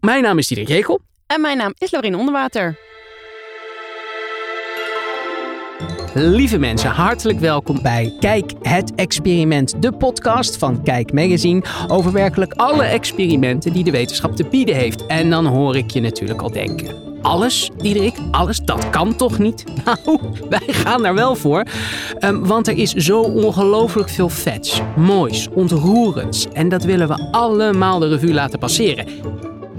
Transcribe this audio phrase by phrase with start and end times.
[0.00, 1.00] Mijn naam is Diederik Jekel.
[1.26, 2.78] En mijn naam is Lorien Onderwater.
[6.14, 12.52] Lieve mensen, hartelijk welkom bij Kijk het Experiment, de podcast van Kijk Magazine over werkelijk
[12.52, 15.06] alle experimenten die de wetenschap te bieden heeft.
[15.06, 17.18] En dan hoor ik je natuurlijk al denken.
[17.22, 19.64] Alles, Diederik, alles, dat kan toch niet?
[19.84, 21.64] Nou, wij gaan daar wel voor.
[22.20, 26.48] Um, want er is zo ongelooflijk veel vets, moois, ontroerends.
[26.52, 29.06] En dat willen we allemaal de revue laten passeren.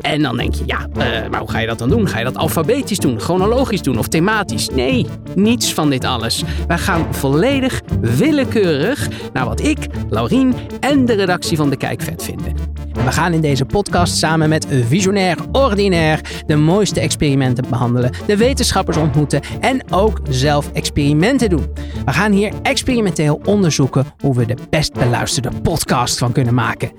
[0.02, 2.08] En dan denk je, ja, uh, maar hoe ga je dat dan doen?
[2.08, 4.70] Ga je dat alfabetisch doen, chronologisch doen of thematisch?
[4.70, 6.44] Nee, niets van dit alles.
[6.68, 9.78] Wij gaan volledig willekeurig naar wat ik,
[10.10, 12.54] Laurien en de redactie van De Kijk vet vinden.
[12.94, 18.38] En we gaan in deze podcast samen met Visionair Ordinair de mooiste experimenten behandelen, de
[18.38, 21.74] wetenschappers ontmoeten en ook zelf experimenten doen.
[22.06, 26.92] We gaan hier experimenteel onderzoeken hoe we de best beluisterde podcast van kunnen maken.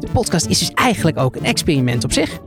[0.00, 2.39] De podcast is dus eigenlijk ook een experiment op zich.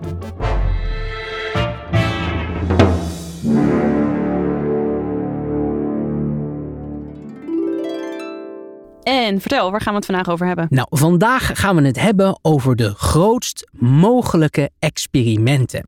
[9.03, 10.67] En vertel, waar gaan we het vandaag over hebben?
[10.69, 15.87] Nou, vandaag gaan we het hebben over de grootst mogelijke experimenten.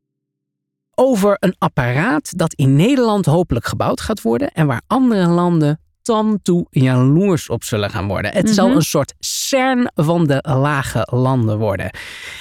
[0.94, 6.38] Over een apparaat dat in Nederland hopelijk gebouwd gaat worden en waar andere landen dan
[6.42, 8.32] toe jaloers op zullen gaan worden.
[8.32, 11.90] Het zal een soort CERN van de lage landen worden.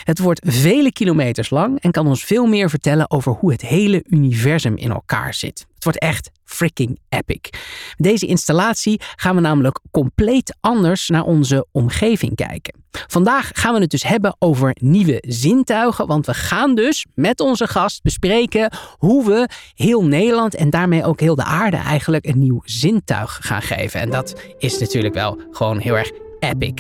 [0.04, 4.04] Het wordt vele kilometers lang en kan ons veel meer vertellen over hoe het hele
[4.08, 5.66] universum in elkaar zit.
[5.74, 7.50] Het wordt echt freaking epic.
[7.96, 12.85] Deze installatie gaan we namelijk compleet anders naar onze omgeving kijken.
[13.08, 17.68] Vandaag gaan we het dus hebben over nieuwe zintuigen, want we gaan dus met onze
[17.68, 22.62] gast bespreken hoe we heel Nederland en daarmee ook heel de aarde eigenlijk een nieuw
[22.64, 24.00] zintuig gaan geven.
[24.00, 26.74] En dat is natuurlijk wel gewoon heel erg epic.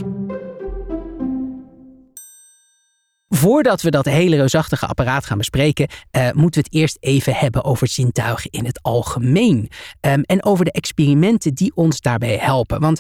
[3.27, 7.63] Voordat we dat hele reusachtige apparaat gaan bespreken, uh, moeten we het eerst even hebben
[7.63, 9.69] over zintuigen in het algemeen.
[10.01, 12.79] Um, en over de experimenten die ons daarbij helpen.
[12.79, 12.99] Want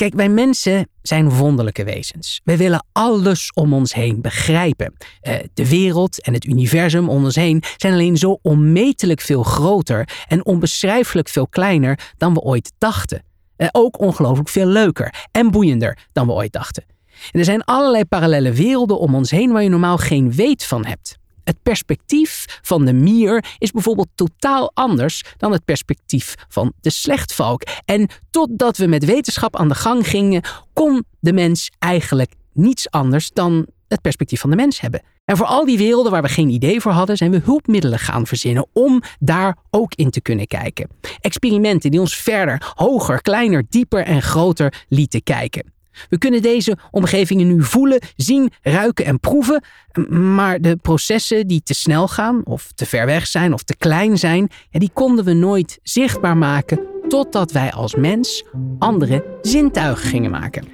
[0.00, 2.40] kijk, wij mensen zijn wonderlijke wezens.
[2.44, 4.94] Wij willen alles om ons heen begrijpen.
[5.22, 10.08] Uh, de wereld en het universum om ons heen zijn alleen zo onmetelijk veel groter
[10.28, 13.24] en onbeschrijfelijk veel kleiner dan we ooit dachten.
[13.56, 16.84] Uh, ook ongelooflijk veel leuker en boeiender dan we ooit dachten.
[17.30, 20.84] En er zijn allerlei parallele werelden om ons heen waar je normaal geen weet van
[20.86, 21.19] hebt.
[21.50, 27.62] Het perspectief van de mier is bijvoorbeeld totaal anders dan het perspectief van de slechtvalk.
[27.84, 33.30] En totdat we met wetenschap aan de gang gingen, kon de mens eigenlijk niets anders
[33.32, 35.02] dan het perspectief van de mens hebben.
[35.24, 38.26] En voor al die werelden waar we geen idee voor hadden, zijn we hulpmiddelen gaan
[38.26, 40.88] verzinnen om daar ook in te kunnen kijken.
[41.20, 45.72] Experimenten die ons verder, hoger, kleiner, dieper en groter lieten kijken.
[46.08, 49.62] We kunnen deze omgevingen nu voelen, zien, ruiken en proeven,
[50.08, 54.18] maar de processen die te snel gaan, of te ver weg zijn, of te klein
[54.18, 58.44] zijn, die konden we nooit zichtbaar maken totdat wij als mens
[58.78, 60.68] andere zintuigen gingen maken.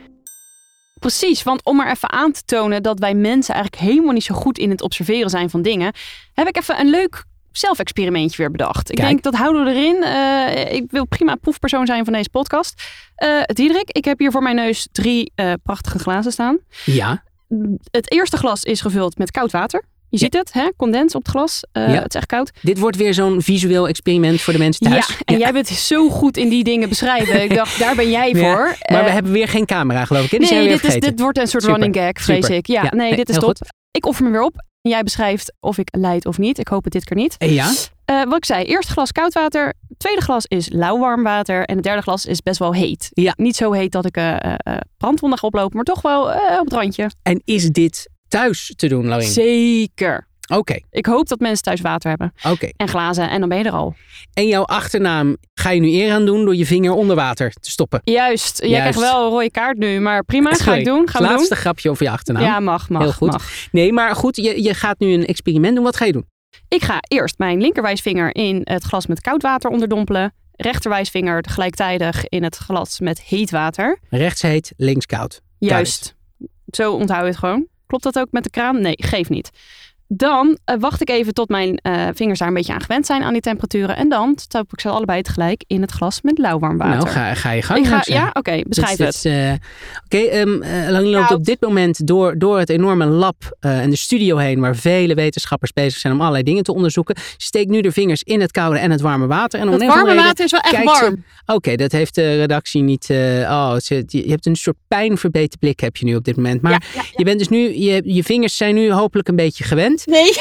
[1.01, 4.35] Precies, want om maar even aan te tonen dat wij mensen eigenlijk helemaal niet zo
[4.35, 5.93] goed in het observeren zijn van dingen,
[6.35, 7.25] heb ik even een leuk
[7.59, 8.91] zelfexperimentje weer bedacht.
[8.91, 9.97] Ik denk dat houden we erin.
[10.03, 12.83] Uh, ik wil prima proefpersoon zijn van deze podcast.
[13.25, 16.59] Uh, Diederik, ik heb hier voor mijn neus drie uh, prachtige glazen staan.
[16.85, 17.23] Ja.
[17.91, 19.85] Het eerste glas is gevuld met koud water.
[20.09, 20.69] Je ziet het, hè?
[20.77, 21.65] condens op het glas.
[21.73, 22.03] Uh, ja.
[22.03, 22.51] Het is echt koud.
[22.63, 25.07] Dit wordt weer zo'n visueel experiment voor de mensen thuis.
[25.09, 25.41] Ja, en ja.
[25.41, 27.43] jij bent zo goed in die dingen beschrijven.
[27.43, 28.77] Ik dacht, daar ben jij voor.
[28.93, 30.51] maar we hebben weer geen camera, geloof ik.
[30.51, 31.79] Nee, dit, is, dit wordt een soort Super.
[31.79, 32.57] running gag, vrees Super.
[32.57, 32.67] ik.
[32.67, 33.45] Ja, nee, nee, dit is top.
[33.45, 33.61] Goed.
[33.91, 34.65] Ik offer me weer op.
[34.89, 36.59] Jij beschrijft of ik leid of niet.
[36.59, 37.35] Ik hoop het dit keer niet.
[37.39, 37.73] Ja.
[38.11, 39.75] Uh, wat ik zei, eerste glas koud water.
[39.97, 41.65] Tweede glas is lauw-warm water.
[41.65, 43.09] En het derde glas is best wel heet.
[43.13, 43.35] Ja.
[43.37, 46.23] Niet zo heet dat ik uh, uh, brandwonden ga oplopen, maar toch wel
[46.59, 47.11] op het randje.
[47.23, 49.31] En is dit thuis te doen, Laurien?
[49.31, 50.29] Zeker.
[50.47, 50.59] Oké.
[50.61, 50.85] Okay.
[50.91, 52.33] Ik hoop dat mensen thuis water hebben.
[52.39, 52.51] Oké.
[52.51, 52.73] Okay.
[52.77, 53.31] En glazen.
[53.31, 53.95] En dan ben je er al.
[54.33, 57.71] En jouw achternaam ga je nu eer aan doen door je vinger onder water te
[57.71, 58.01] stoppen.
[58.05, 58.63] Juist.
[58.63, 60.01] Jij krijgt wel een rode kaart nu.
[60.01, 60.65] Maar prima, Sorry.
[60.65, 61.09] ga ik doen.
[61.09, 61.59] Gaan we Laatste doen.
[61.59, 62.43] grapje over je achternaam.
[62.43, 63.03] Ja, mag, mag.
[63.03, 63.31] Heel goed.
[63.31, 63.51] Mag.
[63.71, 64.37] Nee, maar goed.
[64.37, 65.85] Je, je gaat nu een experiment doen.
[65.85, 66.27] Wat ga je doen?
[66.69, 70.35] Ik ga eerst mijn linkerwijsvinger in het glas met koud water onderdompelen.
[70.53, 73.99] Rechterwijsvinger gelijktijdig in het glas met heet water.
[74.11, 75.41] Rechts heet, links koud.
[75.59, 76.15] Juist.
[76.67, 77.67] Zo onthoud je het gewoon.
[77.87, 78.81] Klopt dat ook met de kraan?
[78.81, 79.51] Nee, geef niet.
[80.09, 83.23] Dan uh, wacht ik even tot mijn uh, vingers daar een beetje aan gewend zijn
[83.23, 83.97] aan die temperaturen.
[83.97, 86.97] En dan stop ik ze allebei tegelijk in het glas met lauwwarm water.
[86.97, 87.79] Nou, ga, ga je gang.
[87.79, 89.25] Ik ga, ja, oké, okay, beschrijf dit, het.
[89.25, 89.53] Uh,
[90.05, 93.97] oké, okay, um, Lang loopt op dit moment door, door het enorme lab en de
[93.97, 97.17] studio heen, waar vele wetenschappers bezig zijn om allerlei dingen te onderzoeken.
[97.37, 99.61] Steekt nu de vingers in het koude en het warme water.
[99.61, 101.25] En om het warme water is wel echt warm.
[101.47, 103.07] Oké, okay, dat heeft de redactie niet.
[103.11, 103.77] oh,
[104.07, 106.63] je hebt een soort pijnverbeten blik heb je nu op dit moment.
[106.63, 107.09] Maar ja, ja, ja.
[107.17, 109.96] je bent dus nu, je, je vingers zijn nu hopelijk een beetje gewend.
[110.05, 110.07] Bent.
[110.07, 110.33] Nee.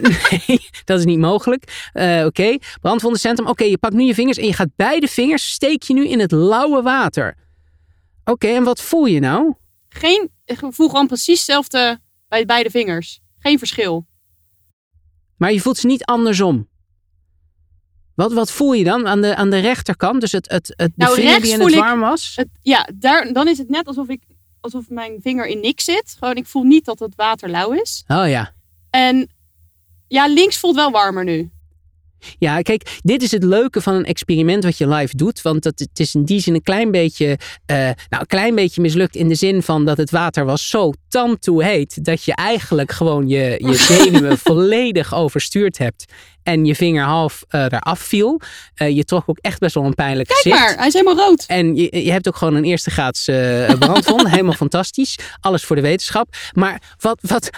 [0.46, 1.90] nee, dat is niet mogelijk.
[1.94, 2.98] Uh, Oké, okay.
[3.12, 3.48] centrum.
[3.48, 6.20] Oké, je pakt nu je vingers en je gaat beide vingers steek je nu in
[6.20, 7.36] het lauwe water.
[8.24, 9.54] Oké, en wat voel je nou?
[9.88, 11.98] Geen, ik voel gewoon precies hetzelfde
[12.28, 13.20] bij beide vingers.
[13.38, 14.06] Geen verschil.
[15.36, 16.68] Maar je voelt ze niet andersom.
[18.14, 20.20] Wat, wat voel je dan aan de, aan de rechterkant?
[20.20, 22.32] Dus het, het, het de nou, vinger die in het warm was?
[22.36, 24.22] Het, ja, daar, dan is het net alsof, ik,
[24.60, 26.16] alsof mijn vinger in niks zit.
[26.18, 28.04] Gewoon, ik voel niet dat het water lauw is.
[28.08, 28.52] Oh ja.
[28.92, 29.30] En
[30.08, 31.50] ja, links voelt wel warmer nu.
[32.38, 35.42] Ja, kijk, dit is het leuke van een experiment wat je live doet.
[35.42, 38.80] Want het, het is in die zin een klein beetje, uh, nou, een klein beetje
[38.80, 42.04] mislukt in de zin van dat het water was zo tandtoe heet.
[42.04, 46.04] Dat je eigenlijk gewoon je, je zenuwen volledig overstuurd hebt
[46.42, 48.40] en je vinger half uh, eraf viel.
[48.82, 50.60] Uh, je trok ook echt best wel een pijnlijk Kijk gezicht.
[50.60, 51.44] maar, hij is helemaal rood.
[51.46, 54.28] En je, je hebt ook gewoon een eerste graads uh, brandwond.
[54.30, 55.18] helemaal fantastisch.
[55.40, 56.36] Alles voor de wetenschap.
[56.52, 57.50] Maar wat, wat,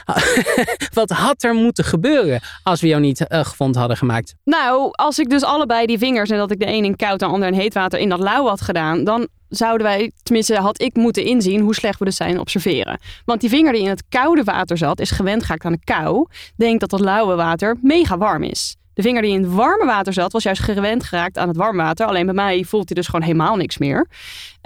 [0.93, 4.35] wat had er moeten gebeuren als we jou niet gevonden hadden gemaakt?
[4.61, 7.29] Nou, als ik dus allebei die vingers en dat ik de een in koud en
[7.29, 10.81] de ander in heet water in dat lauw had gedaan, dan zouden wij, tenminste had
[10.81, 12.99] ik moeten inzien hoe slecht we dus zijn observeren.
[13.25, 16.27] Want die vinger die in het koude water zat, is gewend geraakt aan de kou,
[16.57, 18.77] denkt dat het lauwe water mega warm is.
[18.95, 21.83] De vinger die in het warme water zat, was juist gewend geraakt aan het warme
[21.83, 22.07] water.
[22.07, 24.07] Alleen bij mij voelt hij dus gewoon helemaal niks meer.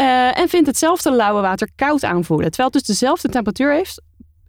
[0.00, 2.50] Uh, en vindt hetzelfde lauwe water koud aanvoelen.
[2.50, 4.02] Terwijl het dus dezelfde temperatuur heeft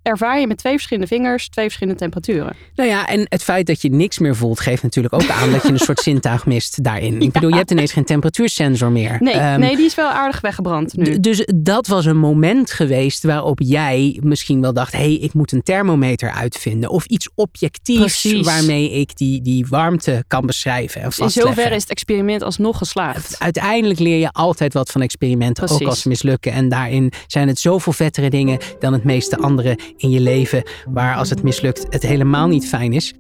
[0.10, 2.56] ervaar je met twee verschillende vingers twee verschillende temperaturen.
[2.76, 5.62] Nou ja, en het feit dat je niks meer voelt geeft natuurlijk ook aan dat
[5.62, 7.22] je een soort zintuig mist daarin.
[7.22, 9.18] Ik bedoel, je hebt ineens geen temperatuursensor meer.
[9.20, 11.20] Nee, ehm, nee, die is wel aardig weggebrand nu.
[11.20, 15.52] Dus dat was een moment geweest waarop jij misschien wel dacht: hé, hey, ik moet
[15.52, 16.90] een thermometer uitvinden.
[16.90, 18.46] Of iets objectiefs Precies.
[18.46, 21.02] waarmee ik die, die warmte kan beschrijven.
[21.02, 23.40] En In zoverre is het experiment alsnog geslaagd.
[23.40, 26.52] Uiteindelijk leer je altijd wat van experimenten, ook als ze mislukken.
[26.52, 31.16] En daarin zijn het zoveel vettere dingen dan het meeste andere in je leven waar
[31.16, 33.14] als het mislukt het helemaal niet fijn is.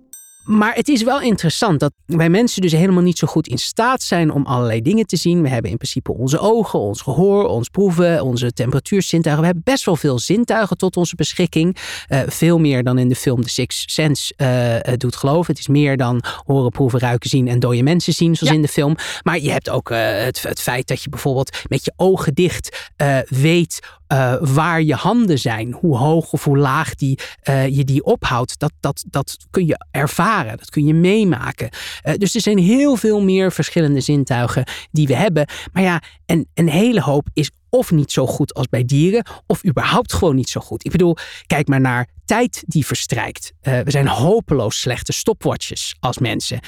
[0.49, 4.01] Maar het is wel interessant dat wij mensen dus helemaal niet zo goed in staat
[4.01, 5.41] zijn om allerlei dingen te zien.
[5.41, 9.41] We hebben in principe onze ogen, ons gehoor, ons proeven, onze temperatuurzintuigen.
[9.41, 11.77] We hebben best wel veel zintuigen tot onze beschikking.
[12.09, 15.51] Uh, veel meer dan in de film The Sixth Sense uh, doet geloven.
[15.51, 18.67] Het is meer dan horen, proeven, ruiken, zien en dode mensen zien, zoals in de
[18.67, 18.95] film.
[19.23, 22.91] Maar je hebt ook uh, het, het, feit dat je bijvoorbeeld met je ogen dicht
[23.27, 23.79] weet
[24.13, 27.19] uh, waar je handen zijn, hoe hoog of hoe laag die,
[27.49, 31.69] uh, je die ophoudt, dat, dat, dat kun je ervaren, dat kun je meemaken.
[32.03, 35.47] Uh, dus er zijn heel veel meer verschillende zintuigen die we hebben.
[35.73, 39.65] Maar ja, en een hele hoop is of niet zo goed als bij dieren, of
[39.65, 40.85] überhaupt gewoon niet zo goed.
[40.85, 41.17] Ik bedoel,
[41.47, 43.53] kijk maar naar tijd die verstrijkt.
[43.61, 46.59] we zijn hopeloos slechte stopwatches als mensen.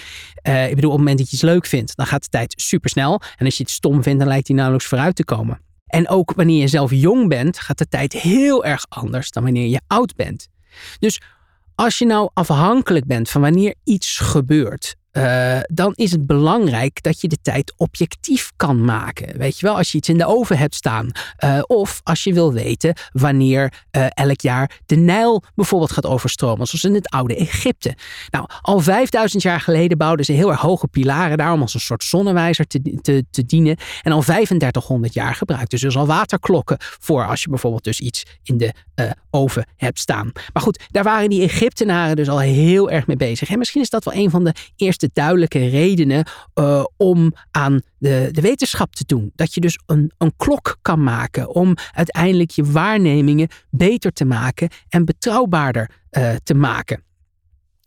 [0.43, 3.21] ik bedoel, op het moment dat je iets leuk vindt, dan gaat de tijd supersnel.
[3.37, 5.61] En als je het stom vindt, dan lijkt die nauwelijks vooruit te komen.
[5.91, 9.67] En ook wanneer je zelf jong bent, gaat de tijd heel erg anders dan wanneer
[9.67, 10.47] je oud bent.
[10.99, 11.21] Dus
[11.75, 17.21] als je nou afhankelijk bent van wanneer iets gebeurt, uh, dan is het belangrijk dat
[17.21, 19.37] je de tijd objectief kan maken.
[19.37, 21.11] Weet je wel, als je iets in de oven hebt staan.
[21.43, 26.67] Uh, of als je wil weten wanneer uh, elk jaar de Nijl bijvoorbeeld gaat overstromen.
[26.67, 27.95] Zoals in het oude Egypte.
[28.29, 31.79] Nou, al 5000 jaar geleden bouwden ze heel erg hoge pilaren daar om als een
[31.79, 33.77] soort zonnewijzer te, te, te dienen.
[34.01, 38.25] En al 3500 jaar gebruikten ze dus al waterklokken voor als je bijvoorbeeld dus iets
[38.43, 38.73] in de
[39.29, 40.31] oven hebt staan.
[40.53, 43.49] Maar goed, daar waren die Egyptenaren dus al heel erg mee bezig.
[43.49, 47.81] En misschien is dat wel een van de eerste de duidelijke redenen uh, om aan
[47.97, 49.31] de, de wetenschap te doen.
[49.35, 54.69] Dat je dus een, een klok kan maken om uiteindelijk je waarnemingen beter te maken
[54.89, 57.03] en betrouwbaarder uh, te maken.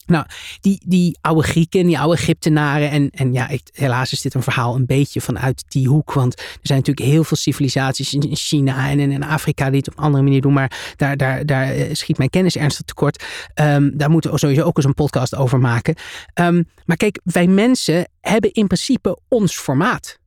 [0.07, 0.27] Nou,
[0.61, 2.91] die, die oude Grieken, die oude Egyptenaren.
[2.91, 6.13] En, en ja, ik, helaas is dit een verhaal een beetje vanuit die hoek.
[6.13, 9.99] Want er zijn natuurlijk heel veel civilisaties in China en in Afrika die het op
[9.99, 10.53] een andere manier doen.
[10.53, 13.25] Maar daar, daar, daar eh, schiet mijn kennis ernstig tekort.
[13.55, 15.95] Um, daar moeten we sowieso ook eens een podcast over maken.
[16.41, 20.19] Um, maar kijk, wij mensen hebben in principe ons formaat.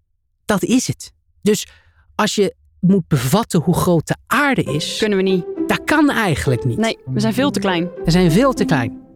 [0.46, 1.14] Dat is het.
[1.42, 1.68] Dus
[2.16, 4.98] als je moet bevatten hoe groot de aarde is.
[5.00, 5.46] Kunnen we niet.
[5.68, 6.78] Dat kan eigenlijk niet.
[6.78, 7.90] Nee, we zijn veel te klein.
[8.06, 9.07] We zijn veel te klein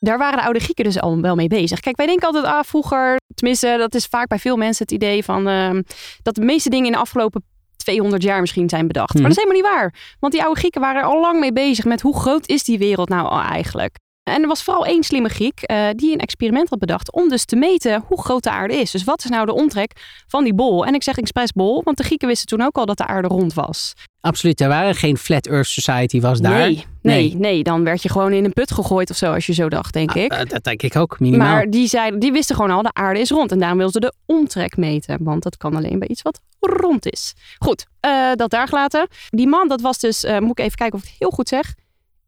[0.00, 1.80] daar waren de oude Grieken dus al wel mee bezig.
[1.80, 5.24] Kijk, wij denken altijd, ah, vroeger, tenminste, dat is vaak bij veel mensen het idee
[5.24, 5.78] van uh,
[6.22, 7.44] dat de meeste dingen in de afgelopen
[7.76, 9.14] 200 jaar misschien zijn bedacht.
[9.14, 9.52] Maar dat is mhm.
[9.52, 10.16] helemaal niet waar.
[10.20, 12.78] Want die oude Grieken waren er al lang mee bezig met hoe groot is die
[12.78, 13.98] wereld nou al eigenlijk.
[14.30, 17.44] En er was vooral één slimme Griek uh, die een experiment had bedacht om dus
[17.44, 18.90] te meten hoe groot de aarde is.
[18.90, 19.92] Dus wat is nou de omtrek
[20.26, 20.86] van die bol?
[20.86, 23.28] En ik zeg expres bol, want de Grieken wisten toen ook al dat de aarde
[23.28, 23.92] rond was.
[24.20, 26.58] Absoluut, er waren geen Flat Earth Society was daar.
[26.58, 29.52] Nee, nee, nee, dan werd je gewoon in een put gegooid of zo als je
[29.52, 30.32] zo dacht, denk ah, ik.
[30.32, 31.48] Uh, dat denk ik ook, minimaal.
[31.48, 33.52] Maar die, zeiden, die wisten gewoon al, de aarde is rond.
[33.52, 37.12] En daarom wilden ze de omtrek meten, want dat kan alleen bij iets wat rond
[37.12, 37.34] is.
[37.58, 39.08] Goed, uh, dat daar gelaten.
[39.28, 41.74] Die man, dat was dus, moet ik even kijken of ik het heel goed zeg,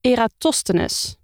[0.00, 1.16] Eratosthenes.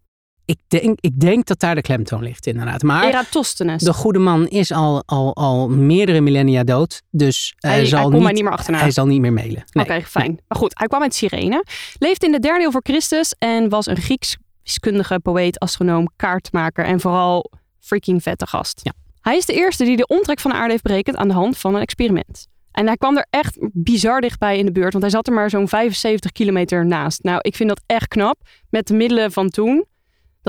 [0.49, 2.83] Ik, denk, ik denk dat daar de klemtoon ligt, inderdaad.
[2.83, 3.83] Maar Eratosthenes.
[3.83, 7.03] de goede man is al, al, al meerdere millennia dood.
[7.11, 8.79] Dus hij, hij, zal hij niet, meer achterna.
[8.79, 9.65] hij zal niet meer mailen.
[9.73, 9.85] Nee.
[9.85, 10.41] Oké, fijn.
[10.49, 11.65] Maar goed, hij kwam uit Cyrene,
[11.99, 16.85] leefde in de derde eeuw voor Christus en was een Grieks wiskundige, poëet, astronoom, kaartmaker
[16.85, 17.51] en vooral
[17.81, 18.81] freaking vette gast.
[18.83, 18.93] Ja.
[19.21, 21.59] Hij is de eerste die de omtrek van de aarde heeft berekend aan de hand
[21.59, 22.47] van een experiment.
[22.71, 25.51] En hij kwam er echt bizar dichtbij in de buurt, want hij zat er maar
[25.51, 27.23] zo'n 75 kilometer naast.
[27.23, 28.41] Nou, ik vind dat echt knap,
[28.71, 29.85] met de middelen van toen,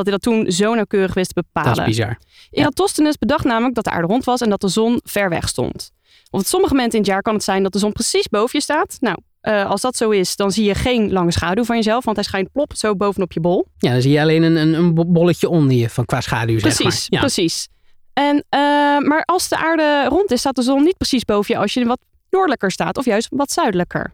[0.03, 1.75] dat hij dat toen zo nauwkeurig wist te bepalen.
[1.75, 2.17] Dat is bizar.
[2.51, 5.91] Eratosthenes bedacht namelijk dat de aarde rond was en dat de zon ver weg stond.
[6.31, 8.61] Op sommige momenten in het jaar kan het zijn dat de zon precies boven je
[8.61, 8.97] staat.
[8.99, 12.15] Nou, eh, als dat zo is, dan zie je geen lange schaduw van jezelf, want
[12.17, 13.65] hij schijnt plop zo bovenop je bol.
[13.77, 16.59] Ja, dan zie je alleen een, een, een bo- bolletje onder je van qua schaduw,
[16.59, 17.19] zeg Precies, maar.
[17.19, 17.19] Ja.
[17.19, 17.67] precies.
[18.13, 18.59] En, eh,
[18.99, 21.85] maar als de aarde rond is, staat de zon niet precies boven je als je
[21.85, 24.13] wat noordelijker staat of juist wat zuidelijker.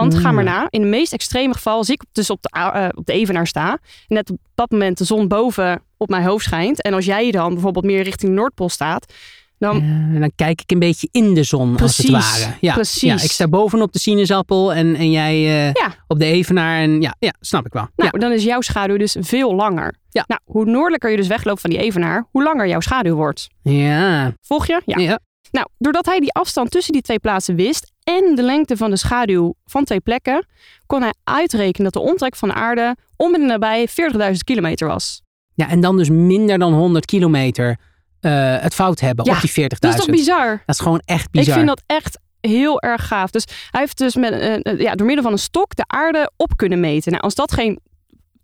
[0.00, 0.52] Want ga maar Hmm.
[0.52, 3.46] na, in het meest extreme geval, als ik dus op de, eh, op de evenaar
[3.46, 3.78] sta, en
[4.14, 7.52] net op dat moment de zon boven op mijn hoofd schijnt, en als jij dan
[7.52, 9.12] bijvoorbeeld meer richting Noordpool staat,
[9.58, 9.76] dan
[10.12, 12.54] Ja, dan kijk ik een beetje in de zon, als het Precies, ware.
[12.60, 13.00] Ja, precies.
[13.02, 15.94] Ja, ik sta bovenop de sinaasappel en, en jij eh, Ja.
[16.06, 16.80] op de evenaar.
[16.80, 17.88] En ja, ja snap ik wel.
[17.96, 19.94] Nou, dan is jouw schaduw dus veel langer.
[20.10, 20.24] Ja.
[20.26, 23.48] Nou, hoe noordelijker je dus wegloopt van die evenaar, hoe langer jouw schaduw wordt.
[23.62, 23.72] ja.
[23.72, 24.32] ja.
[24.40, 24.82] Volg je?
[24.86, 24.98] Ja.
[24.98, 25.18] ja.
[25.50, 28.96] Nou, doordat hij die afstand tussen die twee plaatsen wist en de lengte van de
[28.96, 30.46] schaduw van twee plekken,
[30.86, 35.22] kon hij uitrekenen dat de omtrek van de aarde om en nabij 40.000 kilometer was.
[35.54, 37.78] Ja, en dan dus minder dan 100 kilometer
[38.20, 39.66] eh, het fout hebben Ja, op die 40.000.
[39.66, 40.62] Dat is toch bizar?
[40.66, 41.48] Dat is gewoon echt bizar.
[41.48, 43.30] Ik vind dat echt heel erg gaaf.
[43.30, 46.30] Dus hij heeft dus met, eh, eh, ja, door middel van een stok de aarde
[46.36, 47.10] op kunnen meten.
[47.12, 47.80] Nou, als dat geen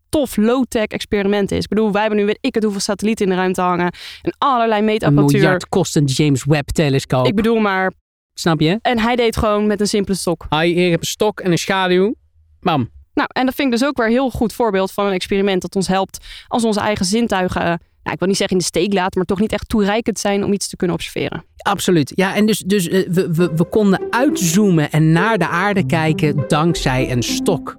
[0.09, 1.63] tof low-tech experiment is.
[1.63, 3.93] Ik bedoel, wij hebben nu weet ik het hoeveel satellieten in de ruimte hangen.
[4.23, 5.41] En allerlei een meetapparatuur.
[5.41, 7.27] miljard kostend James Webb telescoop.
[7.27, 7.93] Ik bedoel maar.
[8.39, 8.79] Snap je?
[8.83, 10.47] En hij deed gewoon met een simpele stok.
[10.51, 12.15] Hi, hier heb een stok en een schaduw.
[12.61, 12.91] Bam.
[13.15, 15.63] Nou, en dat vind ik dus ook weer een heel goed voorbeeld van een experiment
[15.63, 18.69] dat ons helpt als onze eigen zintuigen, eh, nou, ik wil niet zeggen in de
[18.69, 21.45] steek laten, maar toch niet echt toereikend zijn om iets te kunnen observeren.
[21.57, 22.13] Absoluut.
[22.15, 26.45] Ja, en dus, dus eh, we, we, we konden uitzoomen en naar de aarde kijken
[26.49, 27.77] dankzij een stok.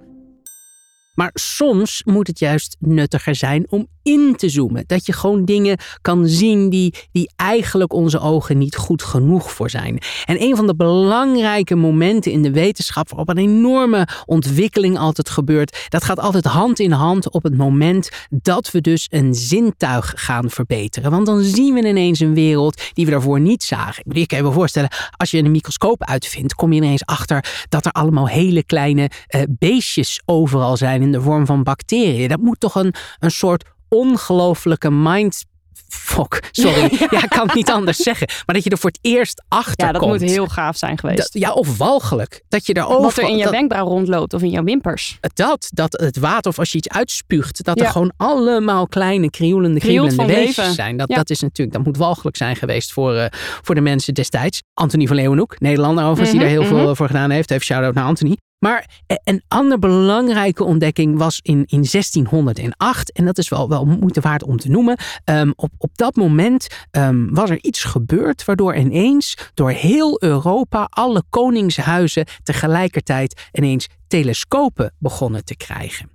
[1.14, 4.84] Maar soms moet het juist nuttiger zijn om in te zoomen.
[4.88, 9.70] Dat je gewoon dingen kan zien die, die eigenlijk onze ogen niet goed genoeg voor
[9.70, 10.00] zijn.
[10.26, 15.86] En een van de belangrijke momenten in de wetenschap waarop een enorme ontwikkeling altijd gebeurt,
[15.90, 20.50] dat gaat altijd hand in hand op het moment dat we dus een zintuig gaan
[20.50, 21.12] verbeteren.
[21.12, 24.04] Want dan zien we ineens een wereld die we daarvoor niet zagen.
[24.08, 27.86] Ik kan je wel voorstellen, als je een microscoop uitvindt, kom je ineens achter dat
[27.86, 32.28] er allemaal hele kleine eh, beestjes overal zijn in de vorm van bacteriën.
[32.30, 35.48] Dat moet toch een, een soort ongelofelijke mind.
[35.90, 36.82] Fuck, sorry.
[37.12, 37.24] ja.
[37.24, 38.28] ik kan het niet anders zeggen.
[38.46, 40.20] Maar dat je er voor het eerst achter Ja, dat komt.
[40.22, 41.18] moet heel gaaf zijn geweest.
[41.18, 42.42] Dat- ja, of walgelijk.
[42.50, 43.02] Dat je erover...
[43.02, 45.18] Wat er in je wenkbrauw rondloopt of in jouw wimpers.
[45.34, 49.80] dat, dat het water of als je iets uitspuugt, dat er gewoon allemaal kleine krielende,
[49.80, 50.98] kriebelende van wezens zijn.
[50.98, 51.16] Dat, Ja.
[51.16, 53.26] dat is natuurlijk, dat moet walgelijk zijn geweest voor, eh,
[53.62, 54.62] voor de mensen destijds.
[54.74, 56.84] Anthony van Leeuwenhoek, Nederlander overigens, die Mhm, daar heel mhm.
[56.84, 57.52] veel voor gedaan heeft.
[57.52, 58.38] Even shout-out naar Anthony.
[58.60, 63.12] Maar eh, een andere belangrijke ontdekking was in, in 1608.
[63.12, 64.98] En dat is wel, wel moeite waard om te noemen.
[65.24, 70.88] Ehm, op, op dat moment ehm, was er iets gebeurd waardoor ineens door heel Europa
[70.90, 76.10] alle koningshuizen tegelijkertijd ineens telescopen begonnen te krijgen.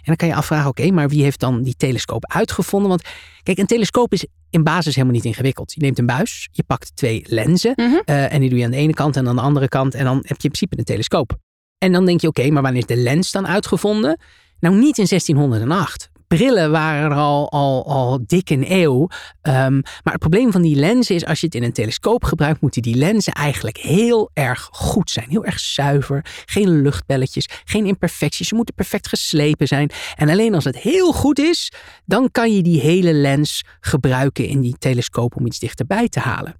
[0.00, 2.88] En dan kan je afvragen, oké, maar wie heeft dan die telescoop uitgevonden?
[2.88, 3.02] Want
[3.42, 5.72] kijk, een telescoop is in basis helemaal niet ingewikkeld.
[5.72, 7.96] Je neemt een buis, je pakt twee lenzen Mhm.
[8.04, 10.04] eh, en die doe je aan de ene kant en aan de andere kant en
[10.04, 11.38] dan heb je in principe een telescoop.
[11.80, 14.18] En dan denk je, oké, maar wanneer is de lens dan uitgevonden?
[14.58, 16.10] Nou, niet in 1608.
[16.26, 19.08] Brillen waren er al, al, al dik een eeuw.
[19.42, 22.60] Ehm, maar het probleem van die lenzen is, als je het in een telescoop gebruikt,
[22.60, 25.28] moeten die lenzen eigenlijk heel erg goed zijn.
[25.28, 26.24] Heel erg zuiver.
[26.44, 28.48] Geen luchtbelletjes, geen imperfecties.
[28.48, 29.90] Ze moeten perfect geslepen zijn.
[30.14, 31.72] En alleen als het heel goed is,
[32.04, 36.54] dan kan je die hele lens gebruiken in die telescoop om iets dichterbij te halen.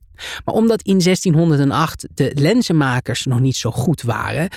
[0.45, 4.49] Maar omdat in 1608 de lenzenmakers nog niet zo goed waren,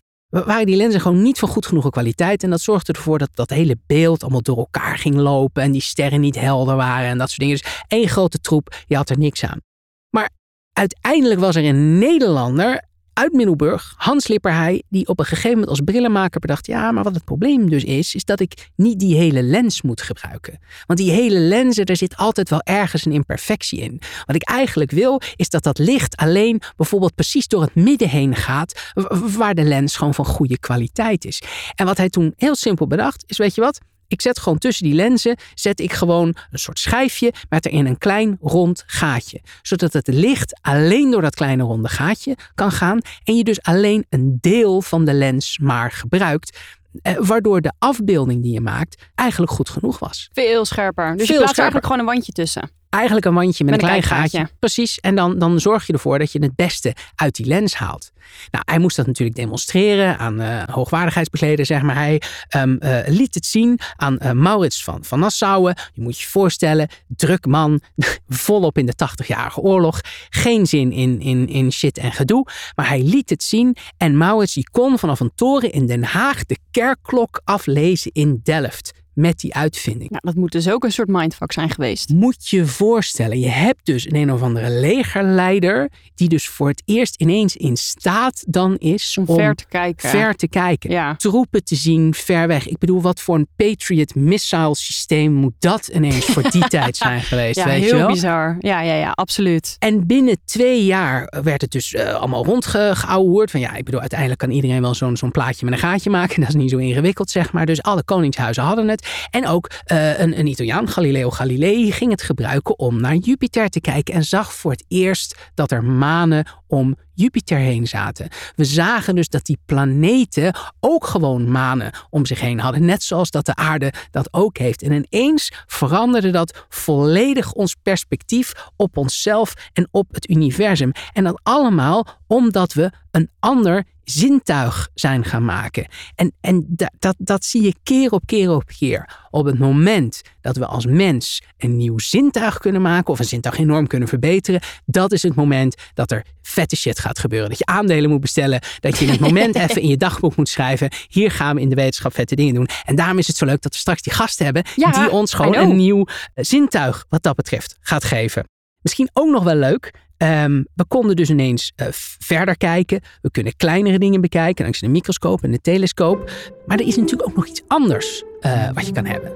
[0.41, 2.43] waren die lenzen gewoon niet van goed genoeg kwaliteit.
[2.43, 5.63] En dat zorgde ervoor dat dat hele beeld allemaal door elkaar ging lopen.
[5.63, 7.57] En die sterren niet helder waren en dat soort dingen.
[7.57, 9.61] Dus één grote troep, je had er niks aan.
[10.09, 10.29] Maar
[10.73, 12.83] uiteindelijk was er een Nederlander
[13.13, 17.13] uit Middelburg, Hans Lipperheij, die op een gegeven moment als brillenmaker bedacht: ja, maar wat
[17.13, 20.60] het probleem dus is, is dat ik niet die hele lens moet gebruiken.
[20.86, 24.01] Want die hele lenzen, er zit altijd wel ergens een imperfectie in.
[24.25, 28.36] Wat ik eigenlijk wil, is dat dat licht alleen bijvoorbeeld precies door het midden heen
[28.36, 28.91] gaat,
[29.38, 31.41] waar de lens gewoon van goede kwaliteit is.
[31.75, 33.79] En wat hij toen heel simpel bedacht, is: weet je wat?
[34.13, 37.98] Ik zet gewoon tussen die lenzen, zet ik gewoon een soort schijfje met erin een
[37.98, 39.41] klein rond gaatje.
[39.62, 44.05] Zodat het licht alleen door dat kleine ronde gaatje kan gaan en je dus alleen
[44.10, 46.58] een deel van de lens maar gebruikt.
[47.01, 50.29] eh, waardoor de afbeelding die je maakt eigenlijk goed genoeg was.
[50.34, 51.17] Veel scherper.
[51.17, 52.70] Dus je plaatst eigenlijk gewoon een wandje tussen.
[52.93, 54.50] Eigenlijk een wandje met, een klein, gaatje.
[54.59, 55.00] Precies.
[55.00, 58.12] En dan, dan zorg je ervoor dat je het beste uit die lens haalt.
[58.51, 61.95] Nou, hij moest dat natuurlijk demonstreren aan uh, hoogwaardigheidsbekleder, zeg maar.
[61.95, 62.21] Hij
[62.55, 65.31] um, uh, liet het zien aan uh, Maurits van, van.
[65.39, 67.81] Je moet je voorstellen, druk man,
[68.27, 70.01] volop in de 80-jarige oorlog.
[70.29, 72.47] Geen zin in, in, in shit en gedoe.
[72.75, 76.45] Maar hij liet het zien en Maurits die kon vanaf een toren in Den Haag
[76.45, 80.10] de kerkklok aflezen in Delft met die uitvinding.
[80.10, 82.10] Nou, dat moet dus ook een soort mindfuck zijn geweest.
[82.10, 86.82] Moet je voorstellen, je hebt dus een een of andere legerleider die dus voor het
[86.86, 90.10] eerst ineens in staat dan is om, ver te kijken.
[90.10, 90.89] Ver te kijken.
[90.89, 91.15] Ja.
[91.15, 92.67] Troepen te zien ver weg.
[92.67, 97.22] Ik bedoel, wat voor een Patriot missile systeem moet dat ineens voor die tijd zijn
[97.22, 97.55] geweest?
[97.55, 98.12] Ja, weet heel je wel?
[98.12, 98.55] bizar.
[98.60, 99.75] Ja, ja, ja, absoluut.
[99.79, 103.51] En binnen twee jaar werd het dus uh, allemaal rondgeouwehoerd.
[103.51, 106.39] Van ja, ik bedoel, uiteindelijk kan iedereen wel zo'n zo'n plaatje met een gaatje maken.
[106.39, 107.65] Dat is niet zo ingewikkeld, zeg maar.
[107.65, 109.02] Dus alle koningshuizen hadden het.
[109.29, 113.81] En ook uh, een, een Italiaan, Galileo Galilei, ging het gebruiken om naar Jupiter te
[113.81, 118.27] kijken en zag voor het eerst dat er manen om Jupiter heen zaten.
[118.55, 123.29] We zagen dus dat die planeten ook gewoon manen om zich heen hadden, net zoals
[123.29, 124.81] dat de aarde dat ook heeft.
[124.81, 130.91] En ineens veranderde dat volledig ons perspectief op onszelf en op het universum.
[131.13, 135.88] En dat allemaal omdat we een ander zintuig zijn gaan maken.
[136.15, 139.22] En, en dat, dat, dat zie je keer op keer op keer.
[139.29, 143.57] Op het moment dat we als mens een nieuw zintuig kunnen maken of een zintuig
[143.57, 147.50] enorm kunnen verbeteren, dat is het moment dat er vette shit gaat gebeuren.
[147.50, 150.50] Dat je aandelen moet bestellen, dat je in het moment even in je dagboek moet
[150.50, 152.67] schrijven, hier gaan we in de wetenschap vette dingen doen.
[152.86, 155.33] En daarom is het zo leuk dat we straks die gasten hebben ja, die ons
[155.33, 156.05] gewoon een nieuw
[156.36, 158.48] zintuig wat dat betreft gaat geven.
[158.81, 161.88] Misschien ook nog wel leuk, Um, we konden dus ineens uh,
[162.20, 163.01] verder kijken.
[163.22, 166.32] We kunnen kleinere dingen bekijken langs een microscoop en een telescoop.
[166.65, 169.32] Maar er is natuurlijk ook nog iets anders uh, wat je kan hebben.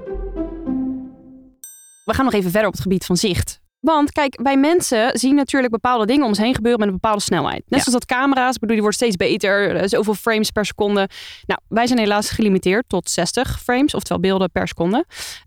[2.04, 3.60] We gaan nog even verder op het gebied van zicht.
[3.80, 7.22] Want kijk, wij mensen zien natuurlijk bepaalde dingen om ons heen gebeuren met een bepaalde
[7.22, 7.62] snelheid.
[7.66, 7.78] Net ja.
[7.78, 11.08] zoals dat camera's, ik bedoel, die worden steeds beter, zoveel frames per seconde.
[11.46, 15.04] Nou, wij zijn helaas gelimiteerd tot 60 frames, oftewel beelden per seconde.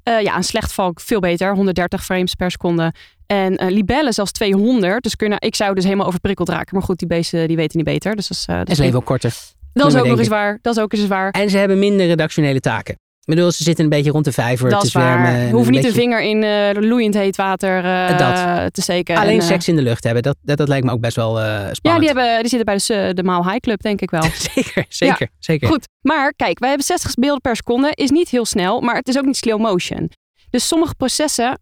[0.09, 2.93] Uh, ja, een slecht valk veel beter, 130 frames per seconde.
[3.25, 5.03] En uh, libellen zelfs 200.
[5.03, 6.75] Dus kunnen, ik zou dus helemaal overprikkeld raken.
[6.75, 8.15] Maar goed, die beesten die weten niet beter.
[8.15, 9.33] Dus dat is, uh, dat en ze leven ook korter.
[9.73, 10.59] Dat is ook nog eens waar.
[10.61, 11.31] Dat is ook eens waar.
[11.31, 12.95] En ze hebben minder redactionele taken.
[13.21, 15.45] Ik bedoel, ze zitten een beetje rond de vijver dat te zwermen.
[15.45, 15.95] We hoeven niet beetje...
[15.95, 18.73] de vinger in uh, loeiend heet water uh, dat.
[18.73, 19.17] te steken.
[19.17, 21.31] Alleen en, seks in de lucht hebben, dat, dat, dat lijkt me ook best wel
[21.31, 21.79] spannend.
[21.81, 24.23] Ja, die, hebben, die zitten bij de, de Mile High Club, denk ik wel.
[24.53, 25.35] zeker, zeker, ja.
[25.39, 25.67] zeker.
[25.67, 27.91] Goed, maar kijk, wij hebben 60 beelden per seconde.
[27.93, 30.11] Is niet heel snel, maar het is ook niet slow motion.
[30.49, 31.59] Dus sommige processen,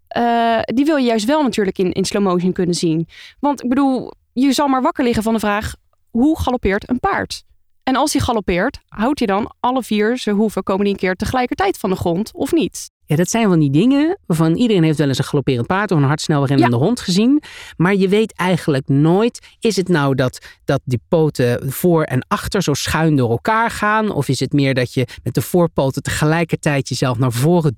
[0.74, 3.08] die wil je juist wel natuurlijk in, in slow motion kunnen zien.
[3.39, 5.74] Want ik bedoel, je zal maar wakker liggen van de vraag,
[6.10, 7.43] hoe galoppeert een paard?
[7.89, 11.15] En als hij galoppeert, houdt hij dan alle vier zijn hoeven komen die een keer
[11.15, 12.91] tegelijkertijd van de grond of niet?
[13.06, 15.97] Ja, dat zijn van die dingen waarvan iedereen heeft wel eens een galopperend paard of
[15.97, 16.84] een hardsnel rennende ja.
[16.84, 17.41] hond gezien.
[17.78, 22.63] Maar je weet eigenlijk nooit, is het nou dat, dat die poten voor en achter
[22.63, 24.12] zo schuin door elkaar gaan?
[24.12, 27.78] Of is het meer dat je met de voorpoten tegelijkertijd jezelf naar voren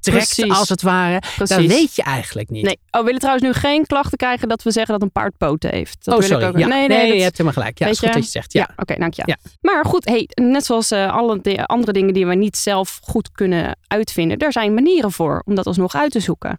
[0.00, 0.58] trekt, Precies.
[0.58, 1.18] als het ware.
[1.18, 1.56] Precies.
[1.56, 2.64] Dat weet je eigenlijk niet.
[2.64, 2.78] Nee.
[2.90, 5.70] Oh, we willen trouwens nu geen klachten krijgen dat we zeggen dat een paard poten
[5.70, 6.04] heeft.
[6.04, 6.44] Dat oh, wil sorry.
[6.44, 6.58] Ik ook...
[6.58, 6.66] Ja.
[6.66, 7.16] Nee, nee, nee, dat...
[7.16, 7.78] je hebt helemaal gelijk.
[7.78, 8.14] Ja, is goed je?
[8.14, 8.52] dat je zegt.
[8.52, 9.22] Ja, ja oké, okay, dank je.
[9.26, 9.36] Ja.
[9.60, 13.32] Maar goed, hey, net zoals uh, alle de andere dingen die we niet zelf goed
[13.32, 16.58] kunnen uitvinden, er zijn manieren voor om dat alsnog uit te zoeken.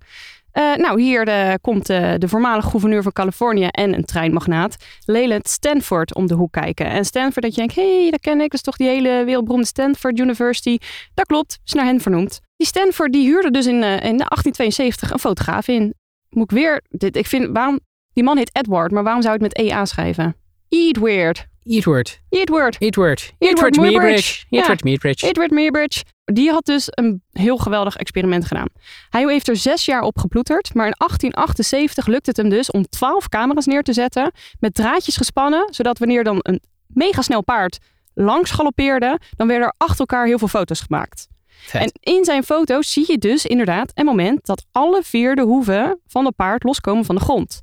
[0.54, 4.76] Uh, nou, hier de, komt de, de voormalige gouverneur van Californië en een treinmagnaat,
[5.06, 6.86] Leland Stanford, om de hoek kijken.
[6.86, 9.24] En Stanford, dat je denkt, hé, hey, dat ken ik, dat is toch die hele
[9.26, 10.78] wereldberoemde Stanford University.
[11.14, 12.40] Dat klopt, is naar hen vernoemd.
[12.62, 15.94] Die Stanford, die huurde dus in, uh, in 1872 een fotograaf in.
[16.30, 17.80] Moet ik weer, dit, ik vind, waarom,
[18.14, 20.36] die man heet Edward, maar waarom zou je het met EA schrijven?
[20.70, 21.48] Edward.
[21.64, 22.22] Edward.
[22.30, 22.76] Edward.
[22.80, 23.34] Edward.
[23.38, 24.46] Edward Muybridge.
[24.50, 24.90] Edward Ja.
[24.90, 25.28] Muybridge.
[25.28, 26.04] Edward Muybridge.
[26.24, 28.68] Die had dus een heel geweldig experiment gedaan.
[29.10, 32.90] Hij heeft er zes jaar op geploeterd, maar in 1878 lukt het hem dus om
[32.90, 37.80] 12 camera's neer te zetten met draadjes gespannen, zodat wanneer dan een mega snel paard
[38.14, 41.30] langs galoppeerde, dan werden er achter elkaar heel veel foto's gemaakt.
[41.72, 46.00] En in zijn foto's zie je dus inderdaad een moment dat alle vier de hoeven
[46.08, 47.62] van het paard loskomen van de grond.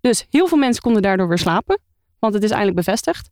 [0.00, 1.80] Dus heel veel mensen konden daardoor weer slapen,
[2.18, 3.28] want het is eindelijk bevestigd.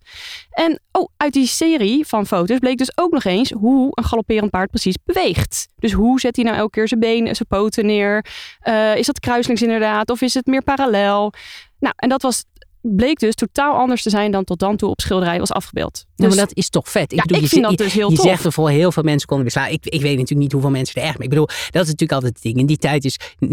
[0.50, 4.50] En oh, uit die serie van foto's bleek dus ook nog eens hoe een galopperend
[4.50, 5.68] paard precies beweegt.
[5.76, 8.26] Dus hoe zet hij nou elke keer zijn benen, zijn poten neer?
[8.68, 11.32] Uh, is dat kruislings inderdaad of is het meer parallel?
[11.78, 12.44] Nou, en dat was
[12.80, 16.04] bleek dus totaal anders te zijn dan tot dan toe op schilderij was afgebeeld.
[16.22, 17.12] Ja, maar dat is toch vet.
[17.12, 18.26] Ik, ja, bedoel, ik je, vind dat dus heel je tof.
[18.26, 19.68] zegt er voor heel veel mensen konden beslaan.
[19.68, 21.28] Ik, ik weet natuurlijk niet hoeveel mensen er echt mee.
[21.28, 22.56] Ik bedoel, dat is natuurlijk altijd het ding.
[22.56, 23.46] In die tijd is 99%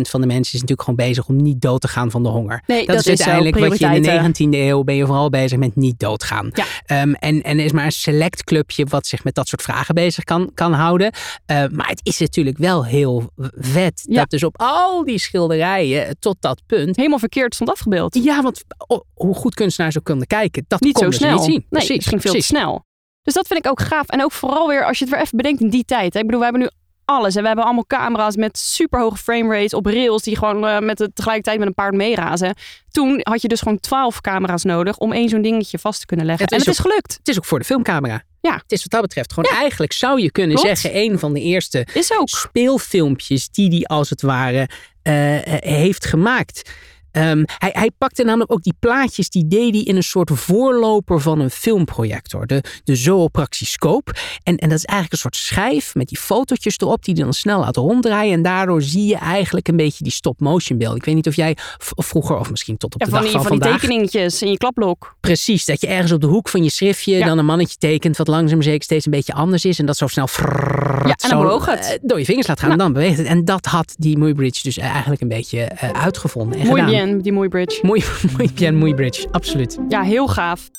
[0.00, 2.62] van de mensen is natuurlijk gewoon bezig om niet dood te gaan van de honger.
[2.66, 5.58] Nee, dat, dat is uiteindelijk wat je in de 19e eeuw ben je vooral bezig
[5.58, 6.50] met niet doodgaan.
[6.52, 7.02] Ja.
[7.02, 9.94] Um, en, en er is maar een select clubje wat zich met dat soort vragen
[9.94, 11.12] bezig kan, kan houden.
[11.46, 14.20] Uh, maar het is natuurlijk wel heel vet Ja.
[14.20, 16.96] dat dus op al die schilderijen tot dat punt.
[16.96, 18.18] Helemaal verkeerd stond afgebeeld.
[18.24, 21.36] Ja, want oh, hoe goed kunstenaars ook konden kijken, dat niet zo konden ze snel.
[21.36, 21.66] niet zien.
[21.70, 22.84] Nee, Precies, het ging veel te snel.
[23.22, 24.06] Dus dat vind ik ook gaaf.
[24.08, 26.14] En ook vooral weer als je het weer even bedenkt in die tijd.
[26.14, 26.20] Hè.
[26.20, 26.70] Ik bedoel, we hebben nu
[27.04, 27.34] alles.
[27.34, 31.58] En we hebben allemaal camera's met superhoge framerate op rails die gewoon uh, met tegelijkertijd
[31.58, 32.54] met een paard meerazen.
[32.90, 36.26] Toen had je dus gewoon twaalf camera's nodig om één zo'n dingetje vast te kunnen
[36.26, 36.44] leggen.
[36.44, 37.12] Het en is het is gelukt.
[37.18, 38.22] Het is ook voor de filmcamera.
[38.40, 38.54] Ja.
[38.54, 39.60] Het is wat dat betreft gewoon Ja.
[39.60, 40.78] eigenlijk zou je kunnen Klopt.
[40.78, 42.28] zeggen een van de eerste Is ook.
[42.28, 44.68] speelfilmpjes die hij als het ware
[45.02, 45.12] eh,
[45.60, 46.70] heeft gemaakt.
[47.10, 51.20] Ehm, hij, hij pakte namelijk ook die plaatjes, die deed hij in een soort voorloper
[51.20, 52.46] van een filmprojector.
[52.46, 54.10] De, de zoopraxiscoop.
[54.42, 57.32] En, en dat is eigenlijk een soort schijf met die fotootjes erop die hij dan
[57.32, 58.32] snel laat ronddraaien.
[58.32, 60.96] En daardoor zie je eigenlijk een beetje die stop-motion beeld.
[60.96, 63.38] Ik weet niet of jij vroeger, of misschien tot op Ja, de van dag die,
[63.40, 63.80] van, van die vandaag...
[63.80, 65.16] tekeningetjes in je klapblok.
[65.20, 67.26] Precies, dat je ergens op de hoek van je schriftje Ja.
[67.26, 69.78] dan een mannetje tekent wat langzaam zeker steeds een beetje anders is.
[69.78, 71.98] En dat zo snel frrrr, Ja, en dan zo, het.
[72.02, 73.26] door je vingers laat gaan en dan beweegt het.
[73.26, 76.97] En dat had die Muybridge dus eigenlijk een beetje uitgevonden en Mooi gedaan.
[77.04, 77.78] Bien, die mooi bridge.
[77.82, 78.02] Mooi,
[78.36, 79.78] mooi bien, Muybridge, absoluut.
[79.88, 80.70] Ja, heel gaaf.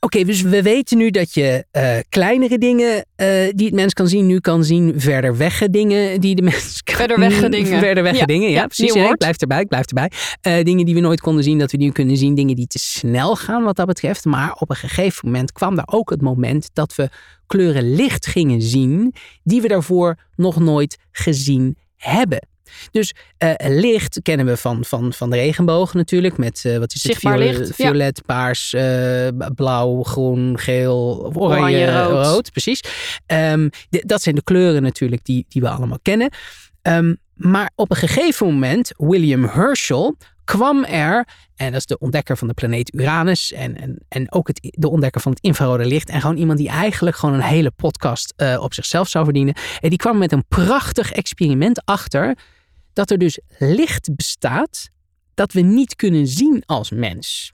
[0.00, 4.08] Oké, dus we weten nu dat je eh, kleinere dingen eh, die het mens kan
[4.08, 5.00] zien, nu kan zien.
[5.00, 7.78] Verder wegge dingen die de mens kan Verder wegge dingen.
[7.78, 8.92] Verder wegge Ja, dingen, ja, ja, precies.
[8.92, 10.10] Ja, ik blijf erbij, ik blijf erbij.
[10.40, 12.34] Eh, dingen die we nooit konden zien, dat we nu kunnen zien.
[12.34, 14.24] Dingen die te snel gaan wat dat betreft.
[14.24, 17.08] Maar op een gegeven moment kwam daar ook het moment dat we
[17.46, 22.48] kleuren licht gingen zien, die we daarvoor nog nooit gezien hebben.
[22.90, 26.36] Dus eh, licht kennen we van, van, van de regenboog natuurlijk.
[26.36, 27.16] Met eh, wat is het?
[27.16, 27.86] Violet, licht, ja.
[27.86, 32.26] violet paars, eh, blauw, groen, geel, oranje, Oranje, rood.
[32.26, 32.50] rood.
[32.50, 32.80] Precies.
[33.26, 36.30] Ehm, dat zijn de kleuren natuurlijk die, die we allemaal kennen.
[36.82, 42.36] Ehm, maar op een gegeven moment, William Herschel kwam er, en dat is de ontdekker
[42.36, 46.08] van de planeet Uranus en, en, en ook het, de ontdekker van het infrarode licht
[46.08, 49.54] en gewoon iemand die eigenlijk gewoon een hele podcast op zichzelf zou verdienen.
[49.80, 52.36] En die kwam met een prachtig experiment achter
[52.94, 54.88] dat er dus licht bestaat
[55.34, 57.52] dat we niet kunnen zien als mens.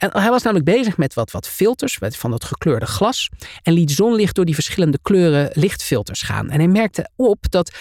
[0.00, 3.28] En hij was namelijk bezig met wat, wat filters van dat gekleurde glas.
[3.62, 6.50] En liet zonlicht door die verschillende kleuren lichtfilters gaan.
[6.50, 7.72] En hij merkte op dat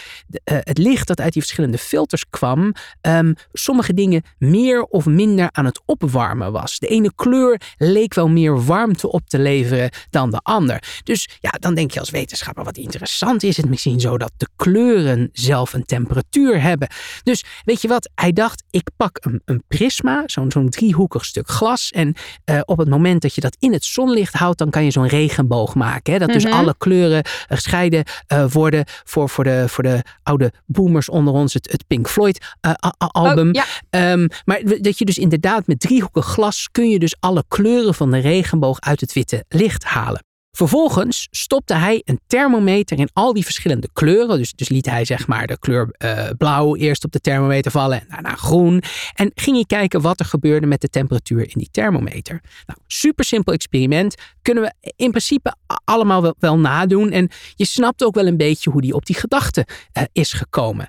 [0.43, 2.73] eh, het licht dat uit die verschillende filters kwam.
[3.01, 6.79] ehm, sommige dingen meer of minder aan het opwarmen was.
[6.79, 10.83] De ene kleur leek wel meer warmte op te leveren dan de ander.
[11.03, 14.47] Dus ja, dan denk je als wetenschapper wat interessant is het misschien zo dat de
[14.55, 16.87] kleuren zelf een temperatuur hebben.
[17.23, 18.09] Dus weet je wat?
[18.15, 21.91] Hij dacht, ik pak een, een prisma, zo'n zo'n driehoekig stuk glas.
[21.91, 22.08] En
[22.45, 25.07] eh, op het moment dat je dat in het zonlicht houdt, dan kan je zo'n
[25.07, 26.13] regenboog maken.
[26.13, 26.19] Hè?
[26.19, 26.53] Dat dus Mhm.
[26.53, 28.83] alle kleuren eh, gescheiden eh, worden.
[29.03, 33.47] Voor, voor, de, voor de oude boomers onder ons, het, het Pink Floyd eh, album.
[33.47, 33.65] Oh, ja.
[33.89, 38.11] Ehm, maar dat je dus inderdaad met driehoekig glas kun je dus alle kleuren van
[38.11, 40.23] de regenboog uit het witte licht halen.
[40.59, 44.37] Vervolgens stopte hij een thermometer in al die verschillende kleuren.
[44.37, 48.01] Dus, dus liet hij zeg maar de kleur eh, blauw eerst op de thermometer vallen
[48.01, 48.83] en daarna groen.
[49.13, 52.41] En ging hij kijken wat er gebeurde met de temperatuur in die thermometer.
[52.65, 54.15] Nou, super simpel experiment.
[54.41, 57.11] Kunnen we in principe allemaal wel, nadoen.
[57.11, 60.87] En je snapt ook wel een beetje hoe die op die gedachte eh, is gekomen.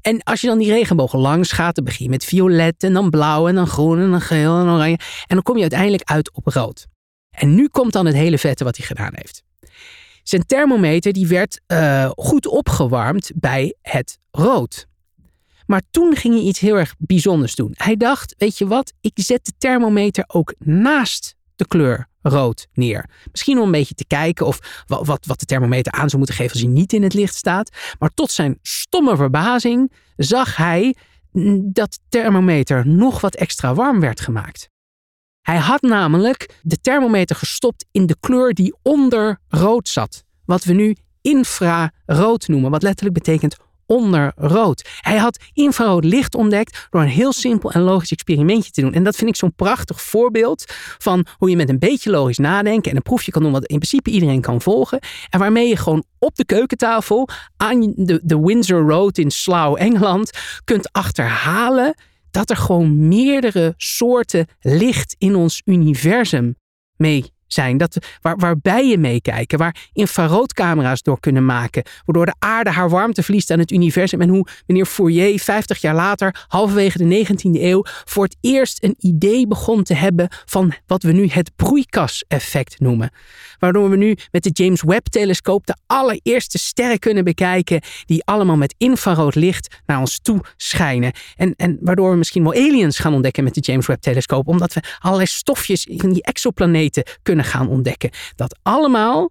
[0.00, 3.10] En als je dan die regenboog langs gaat, dan begin je met violet en dan
[3.10, 4.98] blauw en dan groen en dan geel en oranje.
[5.26, 6.86] En dan kom je uiteindelijk uit op rood.
[7.30, 9.42] En nu komt dan het hele vette wat hij gedaan heeft.
[10.22, 14.86] Zijn thermometer die werd eh, goed opgewarmd bij het rood.
[15.66, 17.72] Maar toen ging hij iets heel erg bijzonders doen.
[17.76, 23.10] Hij dacht, weet je wat, ik zet de thermometer ook naast de kleur rood neer.
[23.30, 26.36] Misschien om een beetje te kijken of wa- wat, wat de thermometer aan zou moeten
[26.36, 27.76] geven als hij niet in het licht staat.
[27.98, 30.94] Maar tot zijn stomme verbazing zag hij
[31.32, 34.68] mm, dat de thermometer nog wat extra warm werd gemaakt.
[35.48, 40.24] Hij had namelijk de thermometer gestopt in de kleur die onder rood zat.
[40.44, 43.56] Wat we nu infrarood noemen, wat letterlijk betekent
[43.86, 44.88] onder rood.
[45.00, 48.92] Hij had infrarood licht ontdekt door een heel simpel en logisch experimentje te doen.
[48.92, 50.64] En dat vind ik zo'n prachtig voorbeeld
[50.98, 53.78] van hoe je met een beetje logisch nadenken en een proefje kan doen wat in
[53.78, 54.98] principe iedereen kan volgen.
[55.30, 60.30] En waarmee je gewoon op de keukentafel aan de, de Windsor Road in Slough, Engeland,
[60.64, 61.94] kunt achterhalen
[62.38, 66.56] dat er gewoon meerdere soorten licht in ons universum
[66.96, 67.76] mee zijn.
[67.76, 71.82] Dat, waar, waar bijen meekijken, waar infraroodcamera's door kunnen maken.
[72.04, 74.20] Waardoor de aarde haar warmte verliest aan het universum.
[74.20, 78.94] En hoe meneer Fourier 50 jaar later, halverwege de 19e eeuw, voor het eerst een
[78.98, 83.10] idee begon te hebben van wat we nu het broeikaseffect noemen.
[83.58, 88.74] Waardoor we nu met de James Webb-telescoop de allereerste sterren kunnen bekijken die allemaal met
[88.78, 91.12] infrarood licht naar ons toe schijnen.
[91.36, 94.82] En, en waardoor we misschien wel aliens gaan ontdekken met de James Webb-telescoop, omdat we
[94.98, 98.10] allerlei stofjes in die exoplaneten kunnen gaan ontdekken.
[98.36, 99.30] Dat allemaal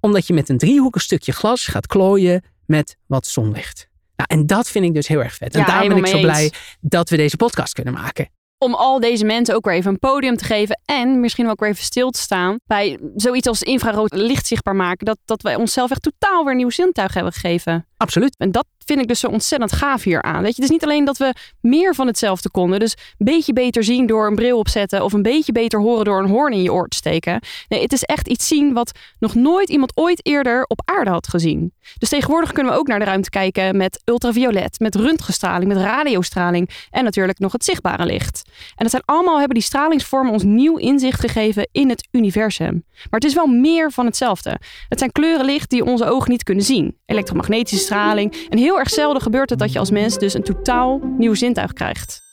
[0.00, 3.88] omdat je met een driehoekig stukje glas gaat klooien met wat zonlicht.
[4.16, 5.54] Nou, en dat vind ik dus heel erg vet.
[5.54, 6.76] En Ja, daarom ben ik zo blij eens.
[6.80, 8.28] dat we deze podcast kunnen maken.
[8.58, 10.80] om al deze mensen ook weer even een podium te geven.
[10.84, 15.06] En misschien ook weer even stil te staan bij zoiets als infrarood licht zichtbaar maken.
[15.06, 17.86] Dat, dat wij onszelf echt totaal weer nieuw zintuig hebben gegeven.
[17.96, 18.36] Absoluut.
[18.36, 20.42] En dat vind ik dus zo ontzettend gaaf hier aan.
[20.42, 22.80] Weet je, het is niet alleen dat we meer van hetzelfde konden.
[22.80, 25.04] Dus een beetje beter zien door een bril opzetten.
[25.04, 27.40] Of een beetje beter horen door een hoorn in je oor te steken.
[27.68, 31.28] Nee, het is echt iets zien wat nog nooit iemand ooit eerder op aarde had
[31.28, 31.72] gezien.
[31.98, 36.70] Dus tegenwoordig kunnen we ook naar de ruimte kijken met ultraviolet, met röntgenstraling, met radiostraling
[36.90, 38.42] en natuurlijk nog het zichtbare licht.
[38.46, 42.84] En dat zijn allemaal, hebben die stralingsvormen ons nieuw inzicht gegeven in het universum.
[42.94, 44.58] Maar het is wel meer van hetzelfde.
[44.88, 46.96] Het zijn kleuren licht die onze ogen niet kunnen zien.
[47.06, 48.46] Elektromagnetische straling.
[48.48, 51.72] En heel erg zelden gebeurt het dat je als mens dus een totaal nieuw zintuig
[51.72, 52.24] krijgt.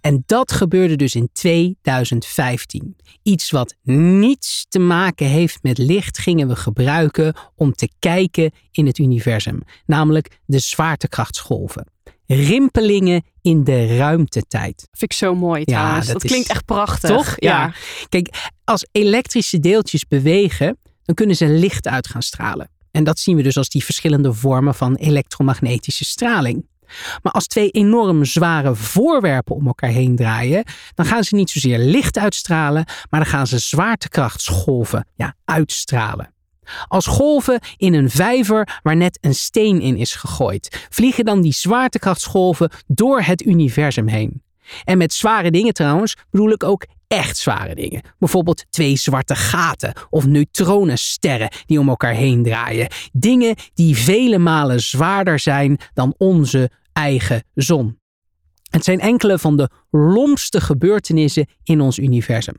[0.00, 2.96] En dat gebeurde dus in 2015.
[3.22, 8.86] Iets wat niets te maken heeft met licht gingen we gebruiken om te kijken in
[8.86, 11.86] het universum, namelijk de zwaartekrachtsgolven.
[12.26, 14.88] Rimpelingen in de ruimtetijd.
[14.90, 17.10] Vind ik zo mooi Ja, dat klinkt echt prachtig.
[17.10, 17.34] Toch?
[17.36, 17.72] Ja.
[18.08, 22.70] Kijk, als elektrische deeltjes bewegen, dan kunnen ze licht uit gaan stralen.
[22.96, 26.66] En dat zien we dus als die verschillende vormen van elektromagnetische straling.
[27.22, 31.78] Maar als twee enorm zware voorwerpen om elkaar heen draaien, dan gaan ze niet zozeer
[31.78, 36.34] licht uitstralen, maar dan gaan ze zwaartekrachtsgolven ja, uitstralen.
[36.88, 41.52] Als golven in een vijver waar net een steen in is gegooid, vliegen dan die
[41.52, 44.42] zwaartekrachtsgolven door het universum heen.
[44.84, 48.02] En met zware dingen trouwens bedoel ik ook echt zware dingen.
[48.18, 52.88] Bijvoorbeeld twee zwarte gaten of neutronensterren die om elkaar heen draaien.
[53.12, 57.98] Dingen die vele malen zwaarder zijn dan onze eigen zon.
[58.70, 62.54] Het zijn enkele van de lompste gebeurtenissen in ons universum.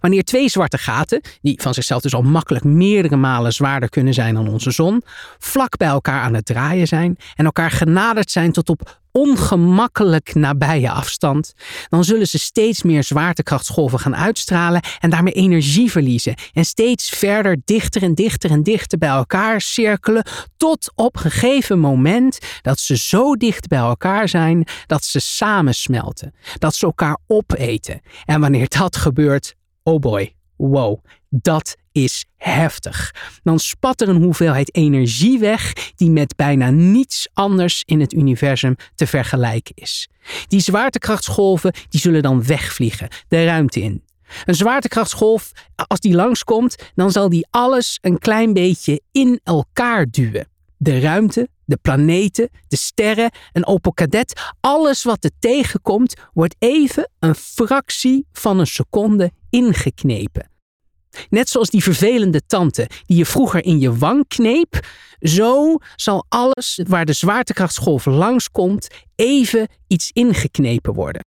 [0.00, 4.34] Wanneer twee zwarte gaten, die van zichzelf dus al makkelijk meerdere malen zwaarder kunnen zijn
[4.34, 5.02] dan onze zon,
[5.38, 10.90] vlak bij elkaar aan het draaien zijn en elkaar genaderd zijn tot op ongemakkelijk nabije
[10.90, 11.54] afstand,
[11.88, 16.34] dan zullen ze steeds meer zwaartekrachtsgolven gaan uitstralen en daarmee energie verliezen.
[16.52, 21.78] En steeds verder dichter en dichter en dichter bij elkaar cirkelen tot op een gegeven
[21.78, 28.00] moment dat ze zo dicht bij elkaar zijn dat ze samensmelten, dat ze elkaar opeten.
[28.24, 31.04] En wanneer dat gebeurt, oh boy, wow,
[31.42, 33.14] dat is heftig.
[33.42, 38.76] Dan spat er een hoeveelheid energie weg die met bijna niets anders in het universum
[38.94, 40.08] te vergelijken is.
[40.46, 44.02] Die zwaartekrachtsgolven die zullen dan wegvliegen, de ruimte in.
[44.44, 50.48] Een zwaartekrachtsgolf, als die langskomt, dan zal die alles een klein beetje in elkaar duwen.
[50.76, 57.10] De ruimte, de planeten, de sterren, een Opel Kadett, alles wat er tegenkomt, wordt even
[57.18, 60.52] een fractie van een seconde ingeknepen.
[61.30, 64.86] Net zoals die vervelende tante die je vroeger in je wang kneep,
[65.20, 71.24] zo zal alles waar de zwaartekrachtsgolf langskomt even iets ingeknepen worden.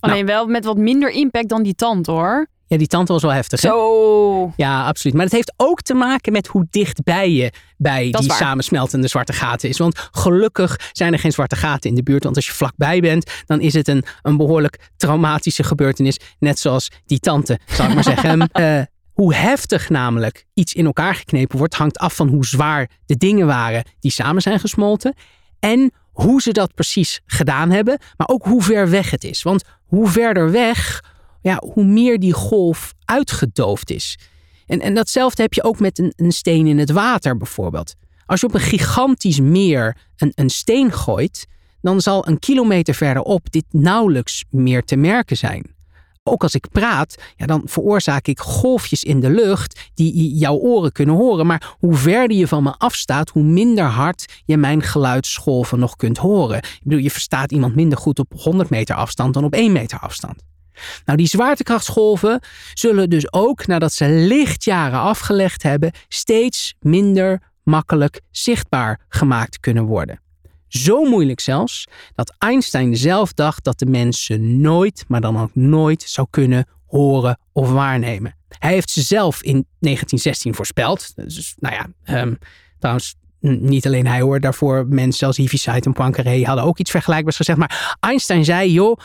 [0.00, 2.48] Alleen wel met wat minder impact dan die tand hoor.
[2.68, 3.62] Ja, die tante was wel heftig.
[3.62, 3.68] Hè?
[3.68, 4.52] Zo.
[4.56, 5.16] Ja, absoluut.
[5.16, 8.36] Maar het heeft ook te maken met hoe dichtbij je bij die waar.
[8.36, 9.78] samensmeltende zwarte gaten is.
[9.78, 12.24] Want gelukkig zijn er geen zwarte gaten in de buurt.
[12.24, 16.18] Want als je vlakbij bent, dan is het een, een behoorlijk traumatische gebeurtenis.
[16.38, 18.16] Net zoals die tante, zou ik maar zeggen.
[18.52, 18.82] Eh,
[19.18, 23.46] hoe heftig namelijk iets in elkaar geknepen wordt, hangt af van hoe zwaar de dingen
[23.46, 25.14] waren die samen zijn gesmolten.
[25.58, 29.42] En hoe ze dat precies gedaan hebben, maar ook hoe ver weg het is.
[29.42, 31.04] Want hoe verder weg,
[31.42, 34.18] ja, hoe meer die golf uitgedoofd is.
[34.66, 37.94] En, en datzelfde heb je ook met een, een steen in het water bijvoorbeeld.
[38.26, 41.46] Als je op een gigantisch meer een, een steen gooit,
[41.80, 45.76] dan zal een kilometer verderop dit nauwelijks meer te merken zijn.
[46.28, 50.92] Ook als ik praat, ja, dan veroorzaak ik golfjes in de lucht die jouw oren
[50.92, 51.46] kunnen horen.
[51.46, 56.18] Maar hoe verder je van me afstaat, hoe minder hard je mijn geluidsgolven nog kunt
[56.18, 56.56] horen.
[56.56, 59.98] Ik bedoel, je verstaat iemand minder goed op 100 meter afstand dan op 1 meter
[59.98, 60.42] afstand.
[61.04, 62.40] Nou, die zwaartekrachtsgolven
[62.74, 70.20] zullen dus ook nadat ze lichtjaren afgelegd hebben, steeds minder makkelijk zichtbaar gemaakt kunnen worden.
[70.68, 75.54] Zo moeilijk zelfs dat Einstein zelf dacht dat de mens ze nooit, maar dan ook
[75.54, 78.36] nooit zou kunnen horen of waarnemen.
[78.48, 81.12] Hij heeft ze zelf in 1916 voorspeld.
[81.56, 82.38] Nou ja, um,
[82.78, 87.36] trouwens, niet alleen hij hoor, daarvoor mensen als Heaviside en Poincaré hadden ook iets vergelijkbaars
[87.36, 87.58] gezegd.
[87.58, 88.98] Maar Einstein zei, joh,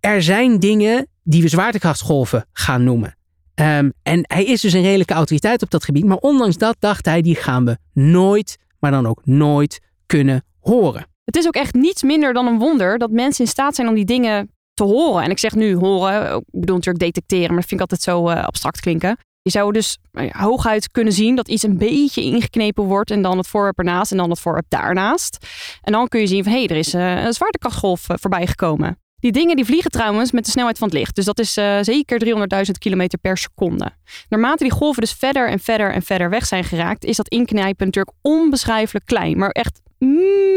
[0.00, 3.14] er zijn dingen die we zwaartekrachtsgolven gaan noemen.
[3.54, 6.04] Um, en hij is dus een redelijke autoriteit op dat gebied.
[6.04, 11.06] Maar ondanks dat dacht hij, die gaan we nooit, maar dan ook nooit kunnen horen.
[11.24, 13.94] Het is ook echt niets minder dan een wonder dat mensen in staat zijn om
[13.94, 15.22] die dingen te horen.
[15.22, 18.30] En ik zeg nu horen, ik bedoel natuurlijk detecteren, maar dat vind ik altijd zo
[18.30, 19.16] uh, abstract klinken.
[19.42, 23.38] Je zou dus uh, hooguit kunnen zien dat iets een beetje ingeknepen wordt en dan
[23.38, 25.46] het voorwerp ernaast en dan het voorwerp daarnaast.
[25.82, 28.98] En dan kun je zien van hé, hey, er is uh, een zwaartekrachtgolf voorbij gekomen.
[29.20, 31.14] Die dingen die vliegen trouwens met de snelheid van het licht.
[31.14, 33.90] Dus dat is uh, zeker 300.000 km per seconde.
[34.28, 37.86] Naarmate die golven dus verder en verder en verder weg zijn geraakt, is dat inknijpen
[37.86, 39.38] natuurlijk onbeschrijfelijk klein.
[39.38, 39.80] Maar echt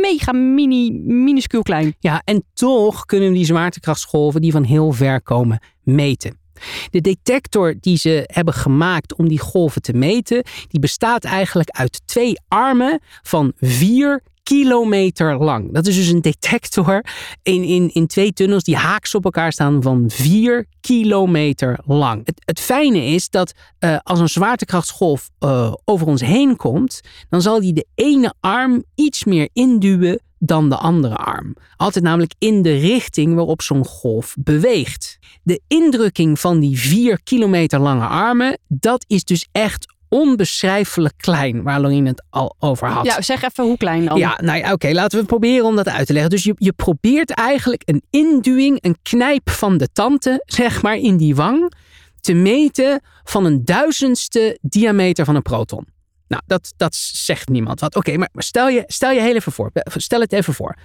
[0.02, 1.95] mega mini, minuscuul klein.
[1.99, 6.41] Ja, en toch kunnen we die zwaartekrachtsgolven die van heel ver komen meten.
[6.89, 12.02] De detector die ze hebben gemaakt om die golven te meten, die bestaat eigenlijk uit
[12.06, 15.73] twee armen van vier kilometer lang.
[15.73, 17.06] Dat is dus een detector
[17.41, 22.25] in, in, in twee tunnels die haaks op elkaar staan van 4 kilometer lang.
[22.25, 27.41] Het, het fijne is dat uh, als een zwaartekrachtsgolf uh, over ons heen komt, dan
[27.41, 31.56] zal die de ene arm iets meer induwen dan de andere arm.
[31.75, 35.19] Altijd namelijk in de richting waarop zo'n golf beweegt.
[35.43, 41.82] De indrukking van die 4 kilometer lange armen, dat is dus echt onbeschrijfelijk klein, waar
[41.82, 43.06] Lorien het al over had.
[43.06, 44.17] Ja, zeg even hoe klein dan.
[44.17, 46.32] Ja, nou ja, oké, laten we proberen om dat uit te leggen.
[46.32, 51.17] Dus je, je probeert eigenlijk een induwing, een knijp van de tanden, zeg maar, in
[51.17, 51.73] die wang,
[52.19, 55.88] te meten van een duizendste diameter van een proton.
[56.28, 57.95] Nou, dat, dat zegt niemand wat.
[57.95, 59.71] Oké, maar stel je, stel je heel even voor.
[59.95, 60.78] Stel het even voor.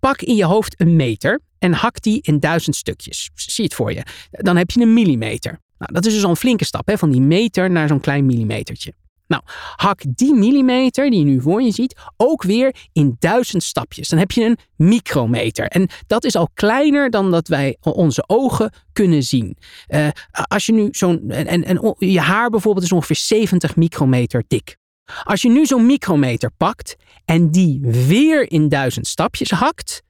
[0.00, 3.30] Pak in je hoofd een meter en hak die in duizend stukjes.
[3.34, 4.02] Zie het voor je.
[4.30, 5.60] Dan heb je een millimeter.
[5.78, 8.26] Nou, dat is dus al een flinke stap, hè, van die meter naar zo'n klein
[8.26, 8.92] millimetertje.
[9.28, 9.42] Nou,
[9.76, 14.08] hak die millimeter die je nu voor je ziet ook weer in duizend stapjes.
[14.08, 15.66] Dan heb je een micrometer.
[15.66, 19.56] En dat is al kleiner dan dat wij onze ogen kunnen zien.
[19.88, 21.30] Uh, als je nu zo'n.
[21.30, 24.76] En, en je haar bijvoorbeeld is ongeveer 70 micrometer dik.
[25.24, 30.02] Als je nu zo'n micrometer pakt en die weer in duizend stapjes hakt,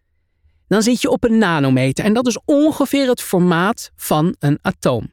[0.69, 2.05] dan zit je op een nanometer.
[2.05, 5.11] En dat is ongeveer het formaat van een atoom.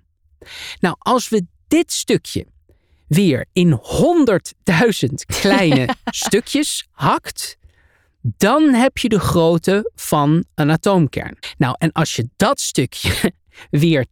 [0.80, 2.46] Nou, als we dit stukje
[3.08, 7.58] weer in 100.000 kleine stukjes hakt,
[8.22, 11.38] dan heb je de grootte van een atoomkern.
[11.58, 13.34] Nou, en als je dat stukje
[13.70, 14.06] weer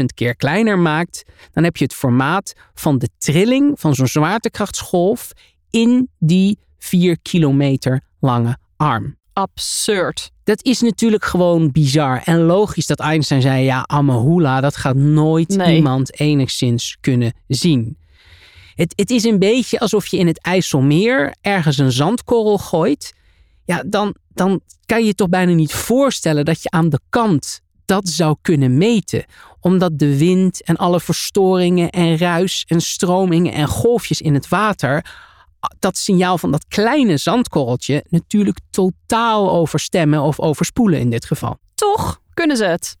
[0.00, 5.32] 10.000 keer kleiner maakt, dan heb je het formaat van de trilling van zo'n zwaartekrachtsgolf
[5.70, 9.16] in die 4 kilometer lange arm.
[9.32, 10.30] Absurd.
[10.44, 12.22] Dat is natuurlijk gewoon bizar.
[12.24, 15.76] En logisch dat Einstein zei: ja, Amahula, dat gaat nooit nee.
[15.76, 17.96] iemand enigszins kunnen zien.
[18.74, 23.14] Het, het is een beetje alsof je in het IJsselmeer ergens een zandkorrel gooit.
[23.64, 27.60] Ja, dan, dan kan je je toch bijna niet voorstellen dat je aan de kant
[27.84, 29.24] dat zou kunnen meten.
[29.60, 35.04] Omdat de wind en alle verstoringen en ruis en stromingen en golfjes in het water
[35.78, 41.56] dat signaal van dat kleine zandkorreltje natuurlijk totaal overstemmen of overspoelen in dit geval.
[41.74, 42.96] Toch kunnen ze het.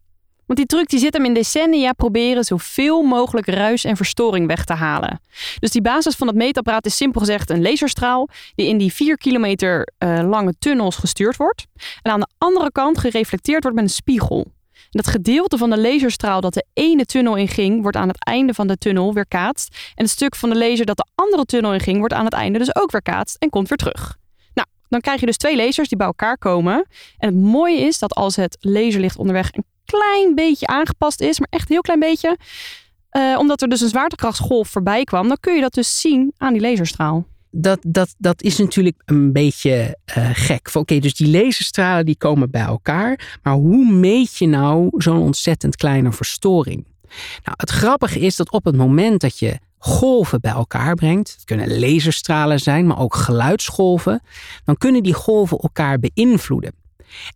[0.46, 4.64] Want die truc die zit hem in decennia proberen zoveel mogelijk ruis en verstoring weg
[4.64, 5.20] te halen.
[5.58, 9.16] Dus die basis van het meetapparaat is simpel gezegd een laserstraal die in die 4
[9.16, 11.66] kilometer uh, lange tunnels gestuurd wordt.
[12.02, 14.52] En aan de andere kant gereflecteerd wordt met een spiegel.
[14.92, 18.54] Dat gedeelte van de laserstraal dat de ene tunnel in ging, wordt aan het einde
[18.54, 19.92] van de tunnel weerkaatst.
[19.94, 22.34] En het stuk van de laser dat de andere tunnel in ging, wordt aan het
[22.34, 24.16] einde dus ook weerkaatst en komt weer terug.
[24.54, 26.86] Nou, dan krijg je dus twee lasers die bij elkaar komen.
[27.18, 31.48] En het mooie is dat als het laserlicht onderweg een klein beetje aangepast is, maar
[31.50, 32.38] echt een heel klein beetje,
[33.12, 36.52] uh, omdat er dus een zwaartekrachtsgolf voorbij kwam, dan kun je dat dus zien aan
[36.52, 40.70] die laserstraal dat, dat, dat is natuurlijk een beetje uh, gek.
[40.72, 43.38] Oké, dus die laserstralen die komen bij elkaar.
[43.42, 46.84] Maar hoe meet je nou zo'n ontzettend kleine verstoring?
[47.44, 51.44] Nou, het grappige is dat op het moment dat je golven bij elkaar brengt, het
[51.44, 54.22] kunnen laserstralen zijn, maar ook geluidsgolven,
[54.64, 56.72] dan kunnen die golven elkaar beïnvloeden.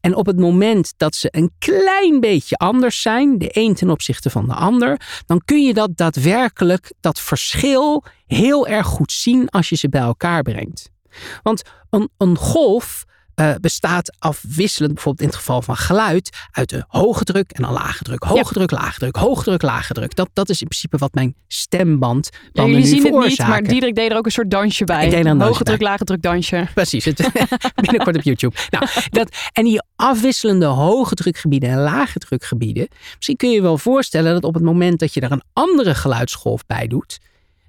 [0.01, 4.31] En op het moment dat ze een klein beetje anders zijn, de een ten opzichte
[4.31, 9.69] van de ander, dan kun je dat daadwerkelijk, dat verschil, heel erg goed zien als
[9.69, 10.91] je ze bij elkaar brengt.
[11.43, 13.05] Want een, een golf
[13.41, 17.73] uh, bestaat afwisselend, bijvoorbeeld in het geval van geluid, uit een hoge druk en een
[17.73, 18.23] lage druk.
[18.23, 20.15] Hoge druk, lage druk, hoge druk, lage druk.
[20.15, 23.95] Dat, dat is in principe wat mijn stemband ja, jullie zien het niet, maar Diederik
[23.95, 25.05] deed er ook een soort dansje bij.
[25.05, 26.67] Ik deed een Hoge druk, lage druk dansje.
[26.75, 27.31] Precies, het,
[27.75, 28.57] binnenkort op YouTube.
[28.71, 33.79] Nou, dat, en die afwisselende hoge drukgebieden en lage drukgebieden, misschien kun je je wel
[33.79, 37.19] voorstellen dat op het moment dat je daar een andere geluidsgolf bij doet,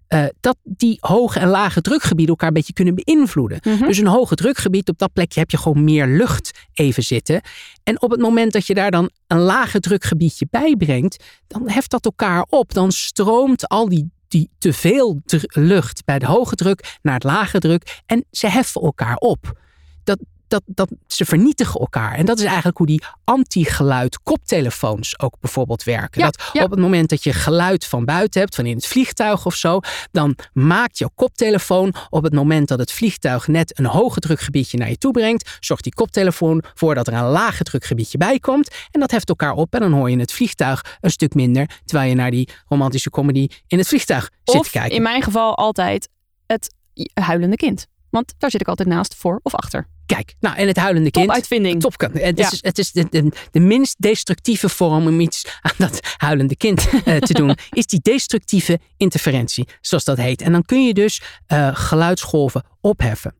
[0.09, 3.59] uh, dat die hoge en lage drukgebieden elkaar een beetje kunnen beïnvloeden.
[3.63, 3.85] Mhm.
[3.85, 7.41] Dus een hoge drukgebied, op dat plekje heb je gewoon meer lucht even zitten.
[7.83, 11.91] En op het moment dat je daar dan een lage drukgebiedje bij brengt, dan heft
[11.91, 12.73] dat elkaar op.
[12.73, 17.59] Dan stroomt al die, die te veel lucht bij de hoge druk naar het lage
[17.59, 19.59] druk en ze heffen elkaar op.
[20.03, 22.13] Dat, dat, dat ze vernietigen elkaar.
[22.13, 26.21] En dat is eigenlijk hoe die anti-geluid koptelefoons ook bijvoorbeeld werken.
[26.21, 26.63] Ja, dat ja.
[26.63, 29.79] op het moment dat je geluid van buiten hebt, van in het vliegtuig of zo,
[30.11, 34.89] dan maakt jouw koptelefoon op het moment dat het vliegtuig net een hoge drukgebiedje naar
[34.89, 38.75] je toe brengt, zorgt die koptelefoon voor dat er een lage drukgebiedje bij komt.
[38.91, 42.09] En dat heft elkaar op en dan hoor je het vliegtuig een stuk minder, terwijl
[42.09, 44.95] je naar die romantische comedy in het vliegtuig zit te kijken.
[44.95, 46.09] in mijn geval altijd
[46.45, 46.75] het
[47.13, 47.87] huilende kind.
[48.09, 49.87] Want daar zit ik altijd naast, voor of achter.
[50.07, 51.25] Kijk, nou en het huilende kind.
[51.27, 51.81] Topuitvinding.
[51.81, 52.51] Top, het Ja.
[52.51, 56.89] is, het is de, de, de minst destructieve vorm om iets aan dat huilende kind
[57.05, 60.41] eh, te doen, is die destructieve interferentie, zoals dat heet.
[60.41, 63.35] En dan kun je dus eh, geluidsgolven opheffen.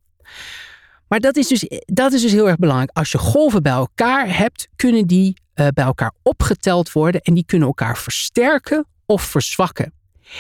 [1.08, 2.90] Maar dat is, dus, dat is dus heel erg belangrijk.
[2.94, 7.46] Als je golven bij elkaar hebt, kunnen die eh, bij elkaar opgeteld worden en die
[7.46, 9.94] kunnen elkaar versterken of verzwakken.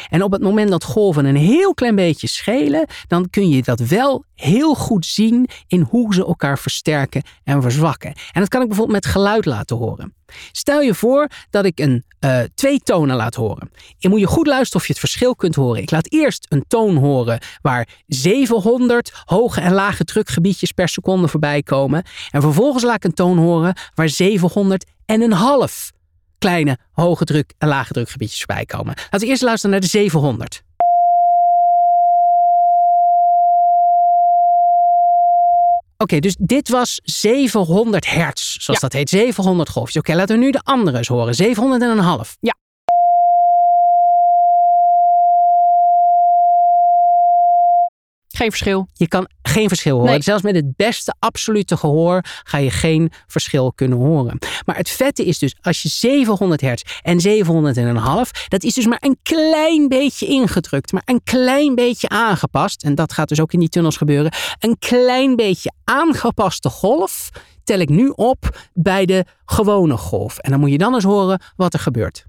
[0.09, 3.79] En op het moment dat golven een heel klein beetje schelen, dan kun je dat
[3.79, 8.13] wel heel goed zien in hoe ze elkaar versterken en verzwakken.
[8.31, 10.15] En dat kan ik bijvoorbeeld met geluid laten horen.
[10.51, 13.71] Stel je voor dat ik een uh, twee tonen laat horen.
[13.97, 15.81] Je moet je goed luisteren of je het verschil kunt horen.
[15.81, 21.63] Ik laat eerst een toon horen waar 700 hoge en lage drukgebiedjes per seconde voorbij
[21.63, 22.03] komen.
[22.31, 25.91] En vervolgens laat ik een toon horen waar 700 en een half
[26.39, 28.93] kleine hoge druk en lage drukgebiedjes voorbij komen.
[28.95, 30.65] Laten we eerst luisteren naar de 700.
[35.97, 38.87] Oké, dus dit was 700 hertz, zoals Ja.
[38.87, 39.09] dat heet.
[39.09, 39.97] 700 golfjes.
[40.01, 41.35] Oké, laten we nu de andere eens horen.
[41.35, 42.37] 700 en een half.
[42.39, 42.53] Ja.
[48.37, 48.87] Geen verschil.
[48.93, 50.11] Je kan geen verschil horen.
[50.11, 50.21] Nee.
[50.21, 54.39] Zelfs met het beste absolute gehoor ga je geen verschil kunnen horen.
[54.65, 58.63] Maar het vette is dus, als je 700 hertz en 700 en een half, dat
[58.63, 62.83] is dus maar een klein beetje ingedrukt, maar een klein beetje aangepast.
[62.83, 64.31] En dat gaat dus ook in die tunnels gebeuren.
[64.59, 67.29] Een klein beetje aangepaste golf
[67.63, 70.37] tel ik nu op bij de gewone golf.
[70.37, 72.25] En dan moet je dan eens horen wat er gebeurt.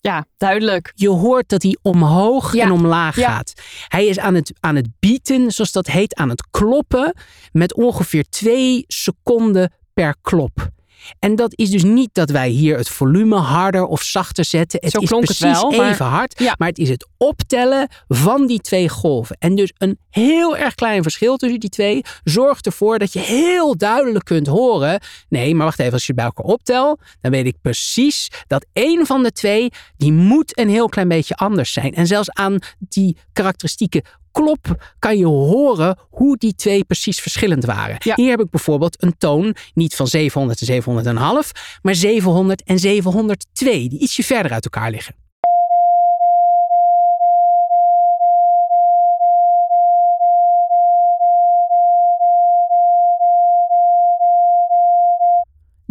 [0.00, 0.92] Ja, duidelijk.
[0.94, 3.30] Je hoort dat hij omhoog Ja, en omlaag ja.
[3.36, 3.52] gaat.
[3.88, 7.14] Hij is aan het, aan het bieten, zoals dat heet, aan het kloppen
[7.52, 10.68] met ongeveer twee seconden per klop.
[11.18, 14.80] En dat is dus niet dat wij hier het volume harder of zachter zetten.
[14.82, 16.38] Het Zo is het precies wel, maar- even hard.
[16.38, 16.54] Ja.
[16.58, 19.36] Maar het is het optellen van die twee golven.
[19.38, 23.76] En dus een heel erg klein verschil tussen die twee zorgt ervoor dat je heel
[23.76, 25.00] duidelijk kunt horen.
[25.28, 28.66] Nee, maar wacht even, als je het bij elkaar optel, dan weet ik precies dat
[28.72, 31.94] één van de twee, die moet een heel klein beetje anders zijn.
[31.94, 34.02] En zelfs aan die karakteristieke
[34.32, 37.96] klop kan je horen hoe die twee precies verschillend waren.
[37.98, 38.14] Ja.
[38.14, 41.52] Hier heb ik bijvoorbeeld een toon, niet van 700 en 700 en een half,
[41.82, 45.14] maar 700 en 702, die ietsje verder uit elkaar liggen.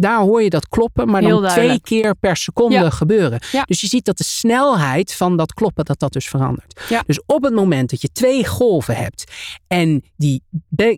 [0.00, 2.90] Daar hoor je dat kloppen, maar Heel dan twee keer per seconde Ja.
[2.90, 3.40] gebeuren.
[3.52, 3.62] Ja.
[3.62, 6.80] Dus je ziet dat de snelheid van dat kloppen, dat dat dus verandert.
[6.88, 7.02] Ja.
[7.06, 9.32] Dus op het moment dat je twee golven hebt
[9.66, 10.42] en die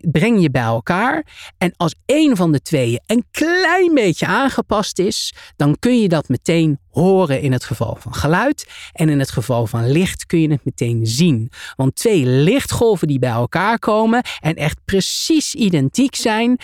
[0.01, 1.25] breng je bij elkaar.
[1.57, 6.29] En als één van de tweeën een klein beetje aangepast is, dan kun je dat
[6.29, 8.69] meteen horen in het geval van geluid.
[8.93, 11.51] En in het geval van licht kun je het meteen zien.
[11.75, 16.57] Want twee lichtgolven die bij elkaar komen en echt precies identiek zijn,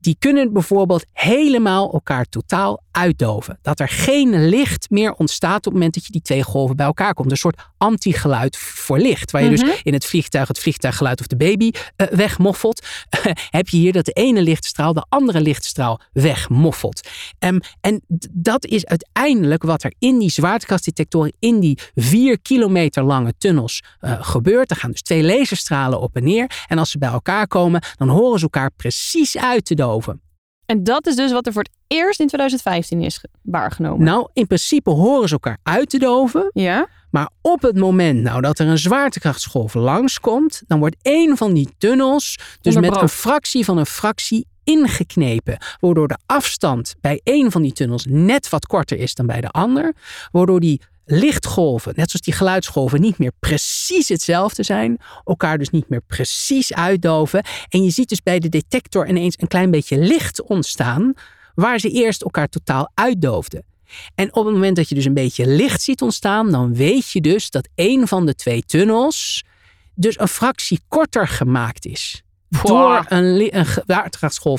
[0.00, 3.58] die kunnen bijvoorbeeld helemaal elkaar totaal uitdoven.
[3.62, 6.86] Dat er geen licht meer ontstaat op het moment dat je die twee golven bij
[6.86, 7.30] elkaar komt.
[7.30, 9.30] Een soort antigeluid voor licht.
[9.30, 9.64] Waar je Mhm.
[9.64, 12.86] dus in het vliegtuig het vliegtuiggeluid of de baby eh, wegmoffelt.
[13.50, 17.08] heb je hier dat de ene lichtstraal de andere lichtstraal wegmoffelt.
[17.38, 23.34] Ehm, en dat is uiteindelijk wat er in die zwaartekrachtsdetectoren, in die vier kilometer lange
[23.38, 24.70] tunnels eh, gebeurt.
[24.70, 26.64] Er gaan dus twee laserstralen op en neer.
[26.66, 30.22] En als ze bij elkaar komen, dan horen ze elkaar precies uit te doven.
[30.66, 34.04] En dat is dus wat er voor het eerst in 2015 is waargenomen.
[34.04, 36.50] Nou, in principe horen ze elkaar uit te doven.
[36.52, 36.88] Ja.
[37.10, 41.68] Maar op het moment nou dat er een zwaartekrachtsgolf langskomt, dan wordt één van die
[41.78, 47.62] tunnels dus met een fractie van een fractie ingeknepen, waardoor de afstand bij één van
[47.62, 49.94] die tunnels net wat korter is dan bij de ander,
[50.30, 55.88] waardoor die lichtgolven, net zoals die geluidsgolven, niet meer precies hetzelfde zijn, elkaar dus niet
[55.88, 57.44] meer precies uitdoven.
[57.68, 61.12] En je ziet dus bij de detector ineens een klein beetje licht ontstaan,
[61.54, 63.64] waar ze eerst elkaar totaal uitdoofden.
[64.14, 67.20] En op het moment dat je dus een beetje licht ziet ontstaan, dan weet je
[67.20, 69.44] dus dat een van de twee tunnels
[69.94, 72.22] dus een fractie korter gemaakt is.
[72.62, 73.66] Door een, een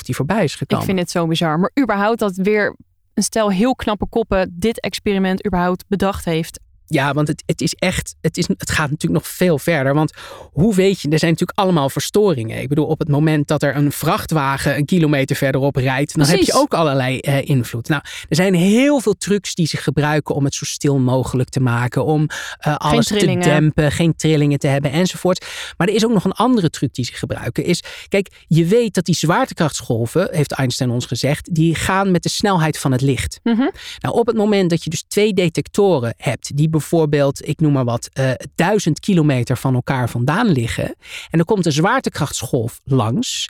[0.06, 0.84] die voorbij is gekomen.
[0.84, 1.60] Ik vind het zo bizar.
[1.60, 2.76] Maar überhaupt dat weer
[3.14, 6.60] een stel heel knappe koppen dit experiment überhaupt bedacht heeft.
[6.88, 9.94] Ja, want het, het is echt, het, is, het gaat natuurlijk nog veel verder.
[9.94, 10.14] Want
[10.52, 12.62] hoe weet je, er zijn natuurlijk allemaal verstoringen.
[12.62, 16.40] Ik bedoel, op het moment dat er een vrachtwagen een kilometer verderop rijdt, dan heb
[16.40, 17.88] je ook allerlei eh, invloed.
[17.88, 21.60] Nou, er zijn heel veel trucs die ze gebruiken om het zo stil mogelijk te
[21.60, 22.22] maken, om
[22.68, 25.46] uh, alles te dempen, geen trillingen te hebben enzovoort.
[25.78, 27.64] Maar er is ook nog een andere truc die ze gebruiken.
[27.64, 32.30] Is, kijk, je weet dat die zwaartekrachtsgolven, heeft Einstein ons gezegd, die gaan met de
[32.30, 33.40] snelheid van het licht.
[33.44, 37.74] Mm Nou, op het moment dat je dus twee detectoren hebt die bijvoorbeeld, ik noem
[37.74, 40.96] maar wat, uh, duizend kilometer van elkaar vandaan liggen.
[41.30, 43.50] En er komt een zwaartekrachtsgolf langs.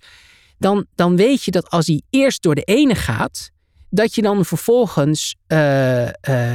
[0.57, 3.51] Dan, dan weet je dat als die eerst door de ene gaat,
[3.89, 6.09] dat je dan vervolgens, uh, uh,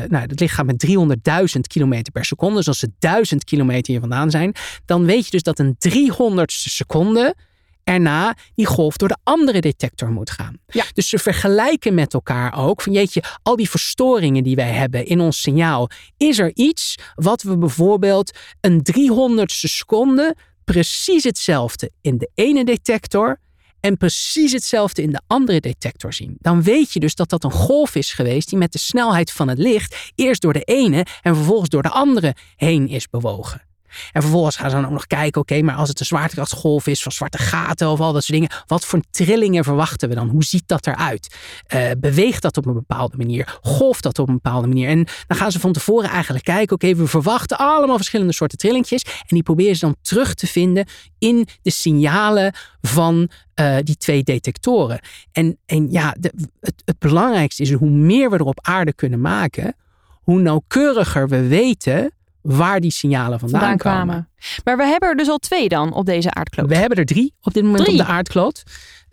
[0.09, 0.87] nou, het licht gaat met
[1.57, 2.57] 300.000 kilometer per seconde.
[2.57, 4.55] Dus als ze 1000 kilometer hier vandaan zijn,
[4.85, 7.35] dan weet je dus dat een 300ste seconde
[7.91, 10.59] erna die golf door de andere detector moet gaan.
[10.67, 10.85] Ja.
[10.95, 15.21] Dus ze vergelijken met elkaar ook van jeetje, al die verstoringen die wij hebben in
[15.21, 22.31] ons signaal, is er iets wat we bijvoorbeeld een 300ste seconde precies hetzelfde in de
[22.35, 23.39] ene detector
[23.81, 26.37] en precies hetzelfde in de andere detector zien.
[26.39, 29.49] Dan weet je dus dat dat een golf is geweest die met de snelheid van
[29.49, 33.70] het licht eerst door de ene en vervolgens door de andere heen is bewogen.
[34.13, 37.03] En vervolgens gaan ze dan ook nog kijken, oké, maar als het een zwaartekrachtsgolf is
[37.03, 40.29] van zwarte gaten of al dat soort dingen, wat voor trillingen verwachten we dan?
[40.29, 41.37] Hoe ziet dat eruit?
[41.75, 43.59] Uh, beweegt dat op een bepaalde manier?
[43.63, 44.89] Golft dat op een bepaalde manier?
[44.89, 49.03] En dan gaan ze van tevoren eigenlijk kijken, oké, we verwachten allemaal verschillende soorten trillingjes
[49.03, 50.87] en die proberen ze dan terug te vinden
[51.19, 53.31] in de signalen van
[53.61, 55.01] uh, die twee detectoren.
[55.33, 59.21] En, en ja, de, het, het belangrijkste is hoe meer we er op aarde kunnen
[59.21, 59.75] maken,
[60.23, 62.13] hoe nauwkeuriger we weten
[62.43, 64.29] waar die signalen vandaan, vandaan kwamen.
[64.65, 66.69] Maar we hebben er dus al twee dan op deze aardkloot.
[66.69, 68.63] We hebben er drie op dit moment op de aardkloot.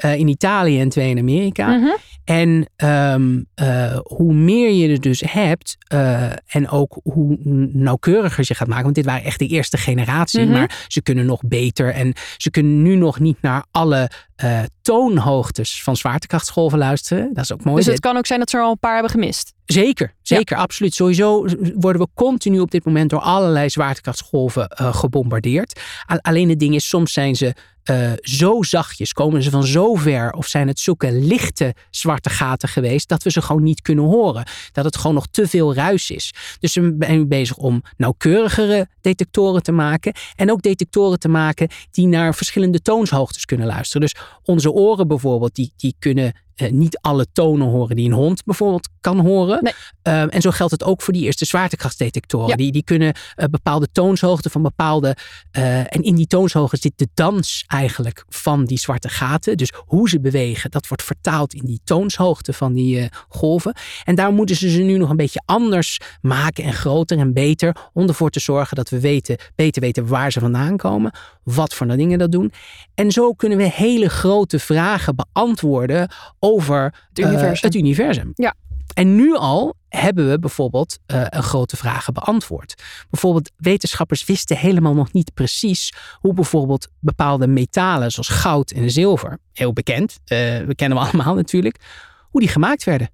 [0.06, 1.68] Uh, in Italië en twee in Amerika.
[1.68, 1.98] -hmm.
[2.24, 2.70] En
[3.14, 7.38] um, uh, hoe meer je er dus hebt uh, en ook hoe
[7.72, 8.84] nauwkeuriger je gaat maken.
[8.84, 10.42] Want dit waren echt de eerste generatie.
[10.42, 10.52] -hmm.
[10.52, 11.94] Maar ze kunnen nog beter.
[11.94, 14.10] En ze kunnen nu nog niet naar alle
[14.88, 17.34] toonhoogtes van zwaartekrachtsgolven luisteren.
[17.34, 17.78] Dat is ook mooi.
[17.78, 19.54] Dus het kan ook zijn dat ze er al een paar hebben gemist.
[19.66, 20.62] Zeker, zeker, ja.
[20.62, 20.94] absoluut.
[20.94, 25.82] Sowieso worden we continu op dit moment door allerlei zwaartekrachtsgolven gebombardeerd.
[26.22, 27.56] Alleen het ding is, soms zijn ze
[27.90, 32.70] uh, zo zachtjes, komen ze van zo ver of zijn het zulke lichte zwarte gaten
[32.70, 34.46] geweest dat we ze gewoon niet kunnen horen.
[34.72, 36.34] Dat het gewoon nog te veel ruis is.
[36.60, 41.70] Dus we zijn nu bezig om nauwkeurigere detectoren te maken en ook detectoren te maken
[41.92, 44.02] die naar verschillende toonshoogtes kunnen luisteren.
[44.02, 48.44] Dus onze oren bijvoorbeeld, die, die kunnen uh, niet alle tonen horen die een hond
[48.44, 49.64] bijvoorbeeld kan horen.
[49.64, 49.74] Nee.
[50.04, 52.48] Uh, en zo geldt het ook voor die eerste zwaartekrachtsdetectoren.
[52.48, 52.56] Ja.
[52.56, 55.16] Die, die kunnen uh, bepaalde toonshoogten van bepaalde.
[55.52, 59.58] en in die toonshoogte zit de dans eigenlijk van die zwarte gaten.
[59.58, 63.76] Dus hoe ze bewegen, dat wordt vertaald in die toonshoogte van die golven.
[64.04, 67.76] En daar moeten ze ze nu nog een beetje anders maken en groter en beter.
[67.94, 71.12] Om ervoor te zorgen dat we weten, beter weten waar ze vandaan komen.
[71.44, 72.52] Wat voor dingen dat doen.
[72.96, 76.12] En zo kunnen we hele grote vragen beantwoorden
[76.48, 77.54] over het universum.
[77.54, 78.32] Uh, het universum.
[78.36, 78.56] Ja.
[78.94, 82.84] En nu al hebben we bijvoorbeeld uh, een grote vragen beantwoord.
[83.10, 89.38] Bijvoorbeeld wetenschappers wisten helemaal nog niet precies hoe bijvoorbeeld bepaalde metalen zoals goud en zilver,
[89.54, 91.78] heel bekend, uh, we kennen we allemaal natuurlijk,
[92.30, 93.10] hoe die gemaakt werden.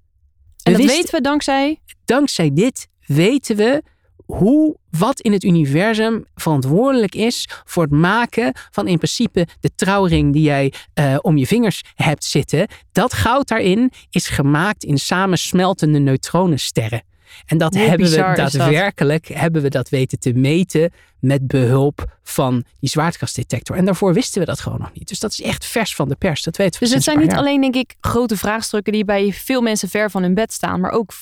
[0.62, 1.80] En dat wisten, weten we dankzij?
[2.04, 3.82] Dankzij dit weten we
[4.26, 10.32] hoe, wat in het universum verantwoordelijk is voor het maken van in principe de trouwring
[10.32, 12.68] die jij uh, om je vingers hebt zitten.
[12.92, 17.02] Dat goud daarin is gemaakt in samensmeltende neutronensterren.
[17.46, 22.90] En dat hebben we daadwerkelijk hebben we dat weten te meten met behulp van die
[22.90, 23.76] zwaartekrachtsdetector.
[23.76, 25.08] En daarvoor wisten we dat gewoon nog niet.
[25.08, 26.42] Dus dat is echt vers van de pers.
[26.42, 27.38] Dat weten we Dus het zijn niet jaar.
[27.38, 30.90] alleen, denk ik, grote vraagstukken die bij veel mensen ver van hun bed staan, maar
[30.90, 31.12] ook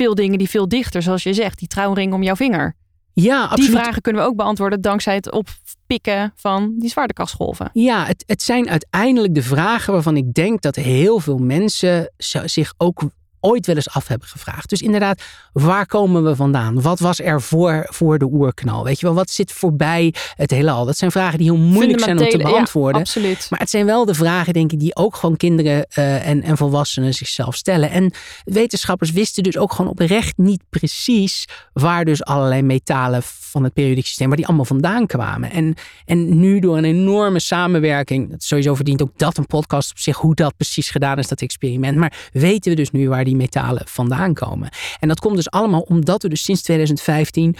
[0.00, 2.74] veel dingen die veel dichter, zoals je zegt, die trouwring om jouw vinger.
[3.12, 3.70] Ja, absoluut.
[3.70, 7.70] Die vragen kunnen we ook beantwoorden dankzij het oppikken van die zwaartekrachtsgolven.
[7.72, 12.12] Ja, het, het zijn uiteindelijk de vragen waarvan ik denk dat heel veel mensen
[12.44, 13.02] zich ook
[13.40, 14.68] ooit wel eens af hebben gevraagd.
[14.68, 15.22] Dus inderdaad,
[15.52, 16.82] waar komen we vandaan?
[16.82, 18.84] Wat was er voor, voor de oerknal?
[18.84, 20.84] Weet je wel, wat zit voorbij het heelal?
[20.84, 22.94] Dat zijn vragen die heel moeilijk zijn om te beantwoorden.
[22.94, 23.46] Ja, absoluut.
[23.50, 26.56] Maar het zijn wel de vragen, denk ik, die ook gewoon kinderen uh, en, en
[26.56, 27.90] volwassenen zichzelf stellen.
[27.90, 28.12] En
[28.44, 34.06] wetenschappers wisten dus ook gewoon oprecht niet precies waar dus allerlei metalen van het periodiek
[34.06, 35.50] systeem, waar die allemaal vandaan kwamen.
[35.50, 35.74] En,
[36.04, 40.34] en nu door een enorme samenwerking, sowieso verdient ook dat een podcast op zich, hoe
[40.34, 41.96] dat precies gedaan is, dat experiment.
[41.96, 44.68] Maar weten we dus nu waar die metalen vandaan komen.
[44.98, 47.56] En dat komt dus allemaal omdat we dus sinds 2015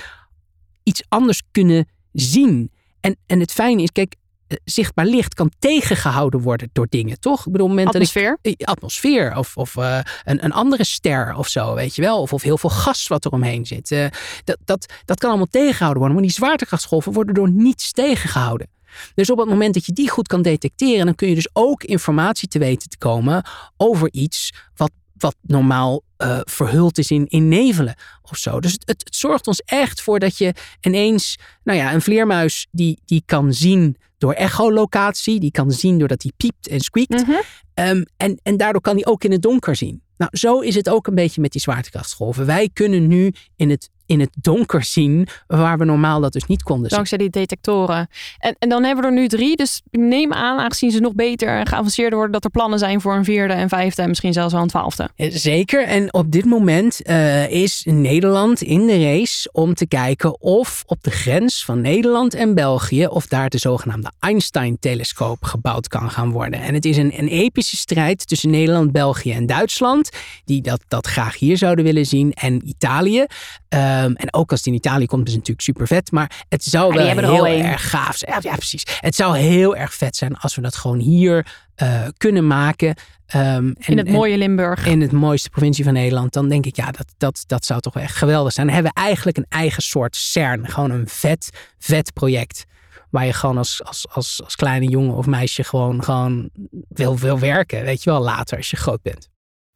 [0.82, 2.70] iets anders kunnen zien.
[3.00, 4.14] En, en het fijne is, kijk,
[4.46, 7.46] eh, zichtbaar licht kan tegengehouden worden door dingen, toch?
[7.46, 8.38] Ik bedoel, moment atmosfeer?
[8.42, 12.20] Dat ik, atmosfeer of, of uh, een, een andere ster of zo, weet je wel.
[12.20, 13.90] Of, of heel veel gas wat er omheen zit.
[13.90, 14.06] Uh,
[14.44, 16.16] dat, dat, dat kan allemaal tegengehouden worden.
[16.16, 18.68] Maar die zwaartekrachtsgolven worden door niets tegengehouden.
[19.14, 21.84] Dus op het moment dat je die goed kan detecteren, dan kun je dus ook
[21.84, 23.44] informatie te weten te komen
[23.76, 24.90] over iets wat
[25.22, 28.60] wat normaal uh, verhuld is in, in nevelen of zo.
[28.60, 32.66] Dus het, het, het, zorgt ons echt voor dat je ineens, nou ja, een vleermuis
[32.70, 37.26] die, die kan zien door echolocatie, die kan zien doordat hij piept en squeakt.
[37.26, 37.40] Mm
[37.88, 40.02] um, en, en daardoor kan hij ook in het donker zien.
[40.16, 42.46] Nou, zo is het ook een beetje met die zwaartekrachtsgolven.
[42.46, 46.62] Wij kunnen nu in het in het donker zien, waar we normaal dat dus niet
[46.62, 46.96] konden zien.
[46.96, 48.08] Dankzij die detectoren.
[48.38, 51.48] En, en dan hebben we er nu drie, dus neem aan, aangezien ze nog beter
[51.48, 54.52] en geavanceerder worden, dat er plannen zijn voor een vierde en vijfde en misschien zelfs
[54.52, 55.08] wel een twaalfde.
[55.16, 60.82] Zeker, en op dit moment uh, is Nederland in de race om te kijken of
[60.86, 66.30] op de grens van Nederland en België, of daar de zogenaamde Einstein-telescoop gebouwd kan gaan
[66.30, 66.60] worden.
[66.60, 70.10] En het is een, een epische strijd tussen Nederland, België en Duitsland,
[70.44, 73.26] die dat, dat graag hier zouden willen zien, en Italië.
[73.74, 76.12] Um, en ook als het in Italië komt, is het natuurlijk super vet.
[76.12, 78.32] Maar het zou wel heel erg gaaf zijn.
[78.32, 78.82] Ja, ja, precies.
[79.00, 81.46] Het zou heel erg vet zijn als we dat gewoon hier
[81.82, 82.88] uh, kunnen maken.
[82.88, 82.94] Um,
[83.34, 84.86] en, in het mooie Limburg.
[84.86, 86.32] In het mooiste provincie van Nederland.
[86.32, 88.66] Dan denk ik, ja, dat, dat, dat zou toch wel echt geweldig zijn.
[88.66, 90.68] Dan hebben we eigenlijk een eigen soort CERN.
[90.68, 92.64] Gewoon een vet, vet project.
[93.10, 96.50] Waar je gewoon als, als, als, als kleine jongen of meisje gewoon, gewoon
[96.88, 97.84] wil, wil werken.
[97.84, 99.29] Weet je wel, later als je groot bent.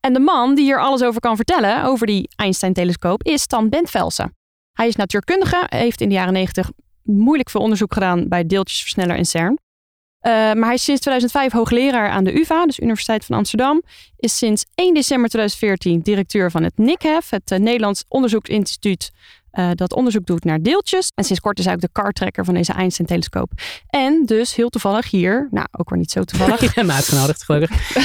[0.04, 4.36] En de man die hier alles over kan vertellen, over die Einstein-telescoop, is Stan Bentvelsen.
[4.72, 6.70] Hij is natuurkundige, heeft in de jaren 90
[7.02, 9.50] moeilijk veel onderzoek gedaan bij deeltjesversneller in CERN.
[9.52, 13.82] Uh, maar hij is sinds 2005 hoogleraar aan de UvA, dus Universiteit van Amsterdam.
[14.16, 19.10] Is sinds 1 december 2014 directeur van het NICHEF, het uh, Nederlands Onderzoeksinstituut
[19.54, 21.10] uh, dat onderzoek doet naar deeltjes.
[21.14, 23.50] En sinds kort is hij ook de kartrekker van deze Einstein-telescoop.
[23.86, 26.60] En dus heel toevallig hier, nou ook weer niet zo toevallig.
[26.68, 27.96] Ik ben uitgenodigd, gelukkig.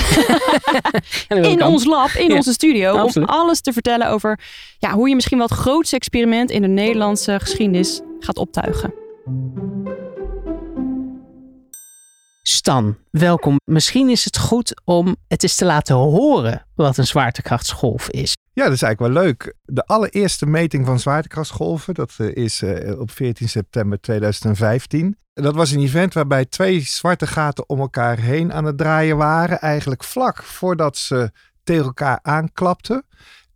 [1.52, 4.40] in ons lab, in onze studio, om alles te vertellen over
[4.78, 8.94] ja, hoe je misschien wel het grootste experiment in de Nederlandse geschiedenis gaat optuigen.
[12.42, 13.60] Stan, welkom.
[13.66, 18.36] Misschien is het goed om het eens te laten horen wat een zwaartekrachtsgolf is.
[18.60, 19.56] Ja, dat is eigenlijk wel leuk.
[19.64, 25.18] De allereerste meting van zwaartekrachtsgolven, dat eh, is eh, op 14 september 2015.
[25.34, 29.60] Dat was een event waarbij twee zwarte gaten om elkaar heen aan het draaien waren.
[29.60, 31.32] Eigenlijk vlak voordat ze
[31.64, 33.06] tegen elkaar aanklapten.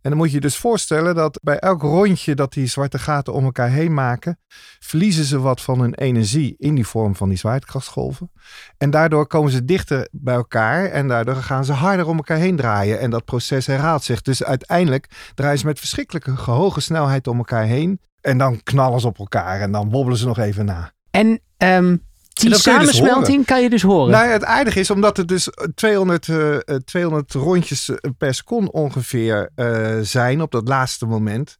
[0.04, 3.32] En dan moet je je dus voorstellen dat bij elk rondje dat die zwarte gaten
[3.32, 4.38] om elkaar heen maken,
[4.78, 8.30] verliezen ze wat van hun energie in die vorm van die zwaartekrachtsgolven.
[8.78, 12.56] En daardoor komen ze dichter bij elkaar en daardoor gaan ze harder om elkaar heen
[12.56, 13.00] draaien.
[13.00, 14.22] En dat proces herhaalt zich.
[14.22, 18.00] Dus uiteindelijk draaien ze met verschrikkelijke hoge snelheid om elkaar heen.
[18.20, 20.92] En dan knallen ze op elkaar en dan wobbelen ze nog even na.
[21.10, 22.02] En um,
[22.34, 24.10] die dus samensmelting kan je dus horen.
[24.10, 29.50] Nou, het aardige is, omdat het dus 200, uh, 200 rondjes eh, per seconde ongeveer
[29.56, 31.56] uh, zijn op dat laatste moment,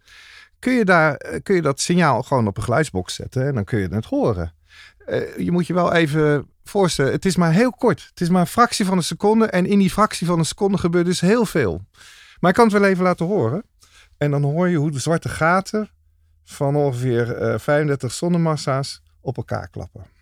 [0.58, 3.64] kun je, daar, eh, kun je dat signaal gewoon op een geluidsbox zetten en dan
[3.64, 4.54] kun je het horen.
[5.06, 8.06] Uh, je moet je wel even voorstellen, het is maar heel kort.
[8.08, 10.78] Het is maar een fractie van een seconde en in die fractie van een seconde
[10.78, 11.84] gebeurt dus heel veel.
[12.40, 13.64] Maar ik kan het wel even laten horen.
[14.18, 15.90] En dan hoor je hoe de zwarte gaten
[16.44, 20.13] van ongeveer 35 zonnemassa's op elkaar klappen.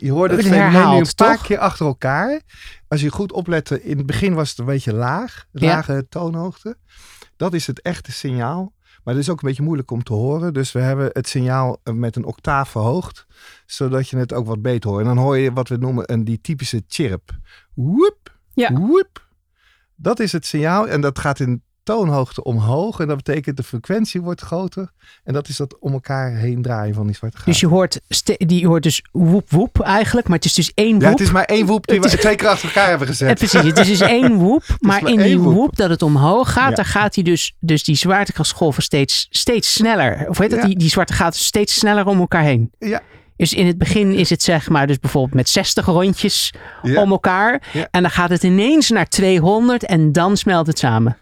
[0.00, 2.40] Je hoort het fenomeen nu een paar keer achter elkaar.
[2.88, 6.78] Als je goed oplette, in het begin was het een beetje laag, lage toonhoogte.
[7.36, 8.72] Dat is het echte signaal.
[9.08, 10.52] Maar het is ook een beetje moeilijk om te horen.
[10.52, 13.26] Dus we hebben het signaal met een octaaf verhoogd.
[13.66, 15.02] Zodat je het ook wat beter hoort.
[15.02, 17.30] En dan hoor je wat we noemen een, die typische chirp.
[17.74, 18.72] Woep, ja.
[18.72, 19.26] woep.
[19.94, 20.88] Dat is het signaal.
[20.88, 21.62] En dat gaat in
[21.94, 23.00] toonhoogte omhoog.
[23.00, 24.90] En dat betekent de frequentie wordt groter.
[25.24, 27.52] En dat is dat om elkaar heen draaien van die zwarte gaten.
[27.52, 28.00] Dus je hoort,
[28.36, 30.28] die hoort dus woep woep eigenlijk.
[30.28, 31.02] Maar het is dus één woep.
[31.02, 33.38] Ja, het is maar één woep die we twee keer achter elkaar hebben gezet.
[33.38, 34.62] precies, het is dus één woep.
[34.80, 35.76] maar, in die woep.
[35.76, 40.28] dat het omhoog gaat, daar gaat hij dus, dus die zwaartekrachtsgolven steeds, steeds sneller.
[40.28, 42.70] Of heet dat, die, die zwarte gaten steeds sneller om elkaar heen.
[42.78, 43.00] Ja,
[43.36, 47.62] dus in het begin is het zeg maar dus bijvoorbeeld met 60 rondjes om elkaar.
[47.90, 51.16] En dan gaat het ineens naar 200 en dan smelt het samen.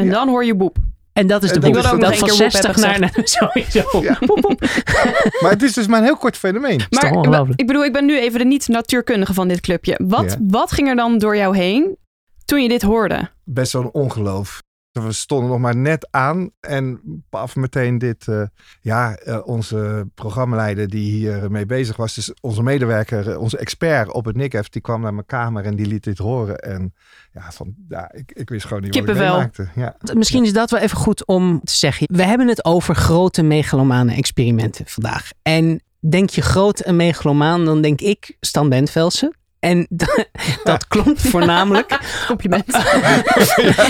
[0.00, 0.76] En dan hoor je boep.
[1.12, 1.74] En dat is de boep.
[1.74, 4.02] Dat, dat van 60 naar, naar sowieso.
[4.02, 4.18] Ja.
[5.42, 6.80] maar het is dus maar een heel kort fenomeen.
[6.90, 10.00] Maar ik bedoel, ik ben nu even de niet-natuurkundige van dit clubje.
[10.02, 11.96] Wat, wat ging er dan door jou heen
[12.44, 13.30] toen je dit hoorde?
[13.44, 14.62] Best wel een ongeloof.
[14.92, 18.26] We stonden nog maar net aan en paf meteen dit.
[18.26, 18.42] Uh,
[18.80, 24.24] ja, uh, onze programmaleider die hier mee bezig was, dus onze medewerker, onze expert op
[24.24, 26.58] het NICF, die kwam naar mijn kamer en die liet dit horen.
[26.58, 26.94] En
[27.32, 29.68] ja, van, ja ik, ik wist gewoon niet wat ik maakte.
[29.74, 29.96] Ja.
[30.14, 32.06] Misschien is dat wel even goed om te zeggen.
[32.10, 35.30] We hebben het over grote megalomane experimenten vandaag.
[35.42, 39.34] En denk je groot en megalomaan, dan denk ik Stan Bentvelsen.
[39.60, 39.86] En
[40.64, 41.98] dat komt voornamelijk.
[42.26, 42.66] compliment.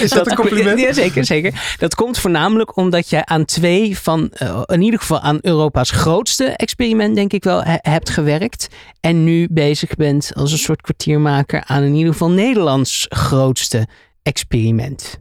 [0.02, 0.80] is dat, een compliment?
[0.80, 1.76] Ja, zeker, zeker.
[1.78, 6.44] Dat komt voornamelijk omdat je aan twee van, uh, in ieder geval aan Europa's grootste
[6.44, 8.68] experiment, denk ik wel, hebt gewerkt.
[9.00, 13.88] En nu bezig bent als een soort kwartiermaker aan in ieder geval Nederlands grootste
[14.22, 15.20] experiment.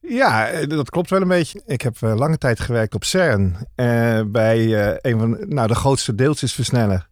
[0.00, 1.62] Ja, eh, dat klopt wel een beetje.
[1.66, 3.56] Ik heb uh, lange tijd gewerkt op CERN.
[3.76, 7.08] Uh, bij een van nou, de grootste deeltjesversneller.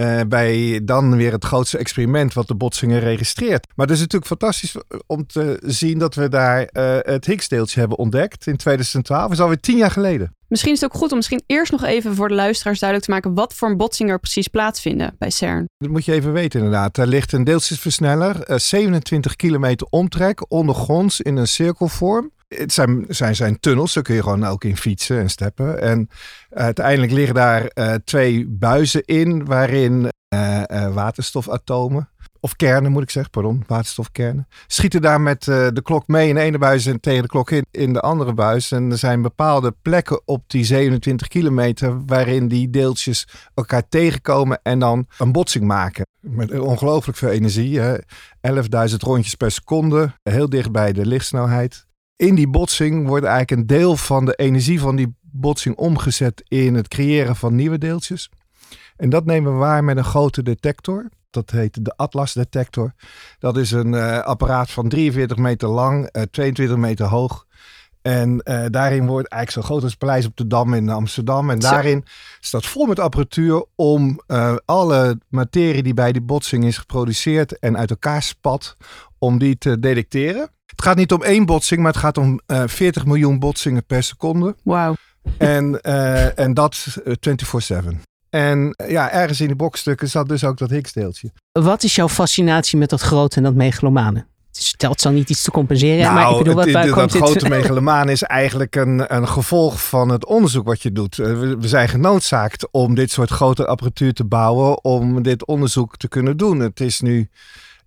[0.00, 3.66] Uh, bij dan weer het grootste experiment wat de botsingen registreert.
[3.74, 4.76] Maar het is natuurlijk fantastisch
[5.06, 9.22] om te zien dat we daar uh, het Higgs-deeltje hebben ontdekt in 2012.
[9.22, 10.36] Dat is alweer tien jaar geleden.
[10.48, 13.14] Misschien is het ook goed om misschien eerst nog even voor de luisteraars duidelijk te
[13.14, 15.68] maken wat voor botsingen er precies plaatsvinden bij CERN.
[15.78, 16.96] Dat moet je even weten inderdaad.
[16.96, 22.30] Er ligt een deeltjesversneller, uh, 27 kilometer omtrek, ondergronds in een cirkelvorm.
[22.48, 25.80] Het zijn, zijn, tunnels, daar kun je gewoon ook in fietsen en steppen.
[25.80, 26.08] En
[26.50, 32.08] uiteindelijk liggen daar uh, twee buizen in waarin uh, waterstofatomen,
[32.40, 36.40] of kernen moet ik zeggen, pardon, waterstofkernen, schieten daar met de klok mee in de
[36.40, 38.72] ene buis en tegen de klok in, in de andere buis.
[38.72, 44.78] En er zijn bepaalde plekken op die 27 kilometer waarin die deeltjes elkaar tegenkomen en
[44.78, 46.06] dan een botsing maken.
[46.20, 51.86] Met ongelooflijk veel energie, 11.000 rondjes per seconde, heel dicht bij de lichtsnelheid
[52.18, 56.74] in die botsing wordt eigenlijk een deel van de energie van die botsing omgezet in
[56.74, 58.30] het creëren van nieuwe deeltjes.
[58.96, 61.08] En dat nemen we waar met een grote detector.
[61.30, 62.92] Dat heet de Atlas detector.
[63.38, 67.46] Dat is een uh, apparaat van 43 meter lang, uh, 22 meter hoog.
[68.02, 71.50] En uh, daarin wordt eigenlijk zo groot als het Paleis op de Dam in Amsterdam.
[71.50, 72.04] En daarin
[72.40, 74.20] staat vol met apparatuur om
[74.64, 78.76] alle materie die bij die botsing is geproduceerd en uit elkaar spat,
[79.18, 80.50] om die te detecteren.
[80.70, 83.84] Het gaat niet om één botsing, maar het gaat om uh, eh, 40 miljoen botsingen
[83.84, 84.56] per seconde.
[84.62, 84.94] Wauw.
[85.38, 88.00] En, uh, en dat 24-7.
[88.30, 91.32] En ja, ergens in die bokstukken zat dus ook dat Higgs-deeltje.
[91.52, 94.26] Wat is jouw fascinatie met dat grote en dat megalomane?
[94.50, 95.98] Stelt zal niet iets te compenseren.
[95.98, 100.08] Nou, maar ik bedoel, wat, waar dat grote megalomaan is eigenlijk een, een gevolg van
[100.08, 101.16] het onderzoek wat je doet.
[101.16, 106.08] We, we, zijn genoodzaakt om dit soort grote apparatuur te bouwen om dit onderzoek te
[106.08, 106.60] kunnen doen.
[106.60, 107.28] Het is nu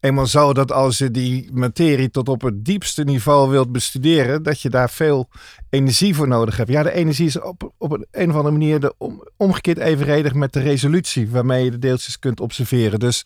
[0.01, 4.61] eenmaal zo dat als je die materie tot op het diepste niveau wilt bestuderen, dat
[4.61, 5.29] je daar veel
[5.71, 6.69] energie voor nodig hebt.
[6.69, 10.33] Ja, de energie is op, op een, een of andere manier de om, omgekeerd evenredig
[10.33, 12.99] met de resolutie waarmee je de deeltjes kunt observeren.
[12.99, 13.25] Dus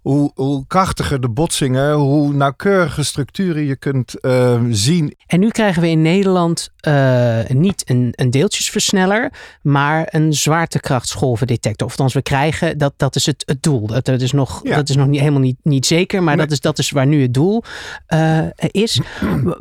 [0.00, 5.16] hoe, hoe krachtiger de botsingen, hoe nauwkeurige structuren je kunt uh, zien.
[5.26, 9.32] En nu krijgen we in Nederland uh, niet een, een deeltjesversneller,
[9.62, 11.86] maar een zwaartekrachtsgolvendetector.
[11.86, 13.86] Of althans, we krijgen, dat, dat is het, het doel.
[13.86, 14.76] Dat, dat is nog, ja.
[14.76, 16.44] dat is nog niet, helemaal niet, niet zeker, maar nee.
[16.44, 17.62] dat, is, dat is waar nu het doel
[18.08, 19.00] uh, is.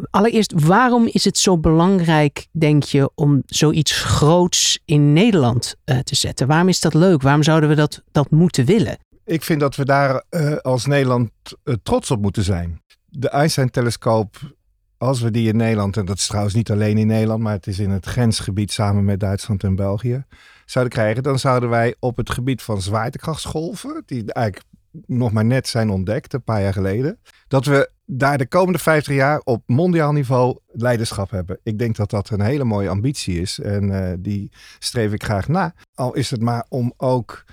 [0.09, 2.20] Allereerst, waarom is het zo belangrijk,
[2.51, 6.47] denk je, om zoiets groots in Nederland te zetten?
[6.47, 7.21] Waarom is dat leuk?
[7.21, 8.97] Waarom zouden we dat, dat moeten willen?
[9.31, 11.31] ik vind dat we daar uh, als Nederland
[11.63, 12.81] uh, trots op moeten zijn.
[13.05, 14.37] De Einstein-telescoop,
[14.97, 17.67] als we die in Nederland, en dat is trouwens niet alleen in Nederland, maar het
[17.67, 20.25] is in het grensgebied samen met Duitsland en België,
[20.65, 24.65] zouden krijgen, dan zouden wij op het gebied van zwaartekrachtsgolven, die eigenlijk
[25.05, 29.15] nog maar net zijn ontdekt, een paar jaar geleden, dat we daar de komende 50
[29.15, 31.59] jaar op mondiaal niveau leiderschap hebben.
[31.63, 35.47] Ik denk dat dat een hele mooie ambitie is en uh, die streef ik graag
[35.47, 35.73] na.
[35.93, 37.43] Al is het maar om ook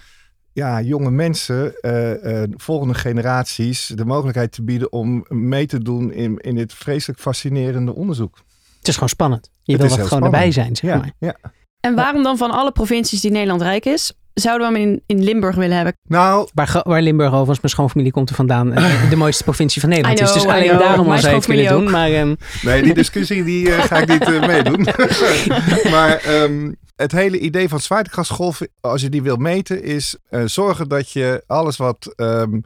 [0.53, 6.13] ja, jonge mensen, uh, uh, volgende generaties, de mogelijkheid te bieden om mee te doen
[6.13, 8.37] in, in dit vreselijk fascinerende onderzoek.
[8.79, 9.51] Het is gewoon spannend.
[9.63, 10.35] Je het wil wat gewoon spannend.
[10.35, 11.13] erbij zijn, zeg ja, maar.
[11.19, 11.37] Ja.
[11.81, 15.25] En waarom dan van alle provincies die Nederland rijk is, zouden we hem in, in
[15.25, 15.97] Limburg willen hebben?
[16.09, 18.71] Nou, waar, waar Limburg overigens, mijn schoonfamilie komt er vandaan,
[19.11, 20.43] de mooiste provincie van Nederland know, is.
[20.43, 21.91] Dus alleen daarom al zou je het doen.
[21.91, 22.37] Maar, um...
[22.63, 24.87] Nee, die discussie die, uh, ga ik niet uh, meedoen.
[25.95, 30.89] maar um, het hele idee van zwaartekrachtsgolven, als je die wil meten, is uh, zorgen
[30.89, 32.65] dat je alles wat um,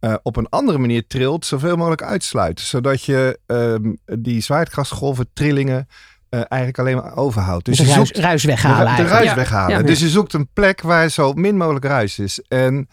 [0.00, 2.60] uh, op een andere manier trilt, zoveel mogelijk uitsluit.
[2.60, 5.88] Zodat je um, die zwaartekrachtsgolven, trillingen,
[6.30, 7.64] uh, eigenlijk alleen maar overhoudt.
[7.64, 8.96] Dus de je ruis, zoekt ruis weghalen.
[8.96, 9.34] De, de ruis ja.
[9.34, 9.76] weghalen.
[9.76, 9.82] Ja.
[9.82, 12.40] Dus je zoekt een plek waar zo min mogelijk ruis is.
[12.48, 12.88] En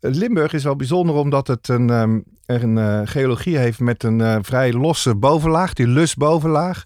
[0.00, 4.36] Limburg is wel bijzonder omdat het een, um, een uh, geologie heeft met een uh,
[4.40, 6.84] vrij losse bovenlaag, die lusbovenlaag.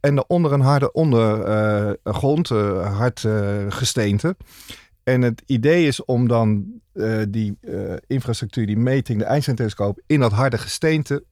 [0.00, 2.48] En daaronder een harde ondergrond,
[2.82, 3.26] hard
[3.68, 4.36] gesteente.
[5.04, 6.64] En het idee is om dan
[7.28, 7.58] die
[8.06, 11.24] infrastructuur, die meting, de Einstein-telescoop in dat harde gesteente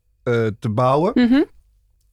[0.58, 1.12] te bouwen.
[1.14, 1.44] Mm -hmm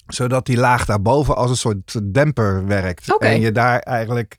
[0.08, 3.14] zodat die laag daarboven als een soort demper werkt.
[3.14, 3.34] Okay.
[3.34, 4.36] En je daar eigenlijk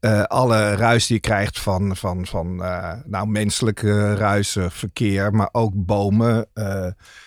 [0.00, 5.48] uh, alle ruis die je krijgt van, van, van uh, nou, menselijke ruisen, verkeer, maar
[5.52, 6.86] ook bomen, uh,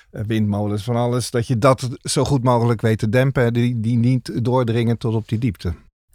[0.09, 1.31] windmolens, van alles.
[1.31, 5.27] Dat je dat zo goed mogelijk weet te dempen, die, die niet doordringen tot op
[5.27, 5.73] die diepte.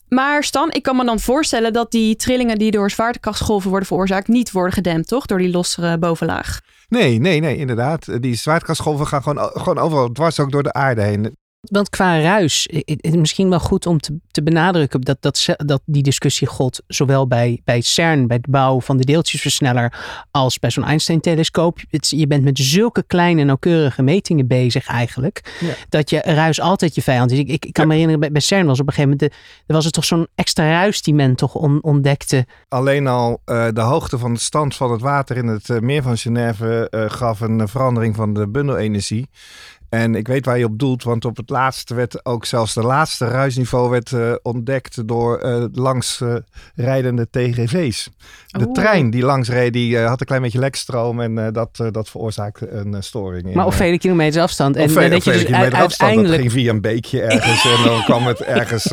[0.08, 4.28] Maar Stan, ik kan me dan voorstellen dat die trillingen die door zwaartekrachtsgolven worden veroorzaakt,
[4.28, 5.26] niet worden gedempt, toch?
[5.26, 6.60] Door die lossere bovenlaag.
[6.88, 8.22] Nee, nee, nee, inderdaad.
[8.22, 11.36] Die zwaartekrachtsgolven gaan gewoon, gewoon overal dwars ook door de aarde heen.
[11.70, 15.82] Want qua ruis, het is misschien wel goed om te, te benadrukken dat, dat, dat
[15.84, 19.92] die discussie gold zowel bij, bij CERN, bij het bouwen van de deeltjesversneller,
[20.30, 21.78] als bij zo'n Einstein-telescoop.
[21.90, 25.74] Je bent met zulke kleine, nauwkeurige metingen bezig eigenlijk, ja.
[25.88, 27.38] dat je ruis altijd je vijand is.
[27.38, 27.88] Ik, ik, ik kan Ja.
[27.90, 30.04] me herinneren, bij, bij CERN was op een gegeven moment, de, er was het toch
[30.04, 32.46] zo'n extra ruis die men toch on- ontdekte.
[32.68, 36.02] Alleen al eh, de hoogte van de stand van het water in het eh, meer
[36.02, 39.28] van Genève eh, gaf een verandering van de bundelenergie.
[39.94, 42.82] En ik weet waar je op doelt, want op het laatste werd ook zelfs de
[42.82, 48.10] laatste ruisniveau werd, eh, ontdekt door eh, langs eh, TGV's.
[48.46, 48.72] De Oeh.
[48.72, 53.02] trein die langs reed, die had een klein beetje lekstroom en dat, dat veroorzaakte een
[53.02, 53.48] storing.
[53.48, 54.76] in, Maar op vele kilometers afstand.
[54.76, 55.88] En vele, dat je dus kilometer afstand.
[55.88, 58.84] Dat uiteindelijk, ging via een beekje ergens en dan kwam het ergens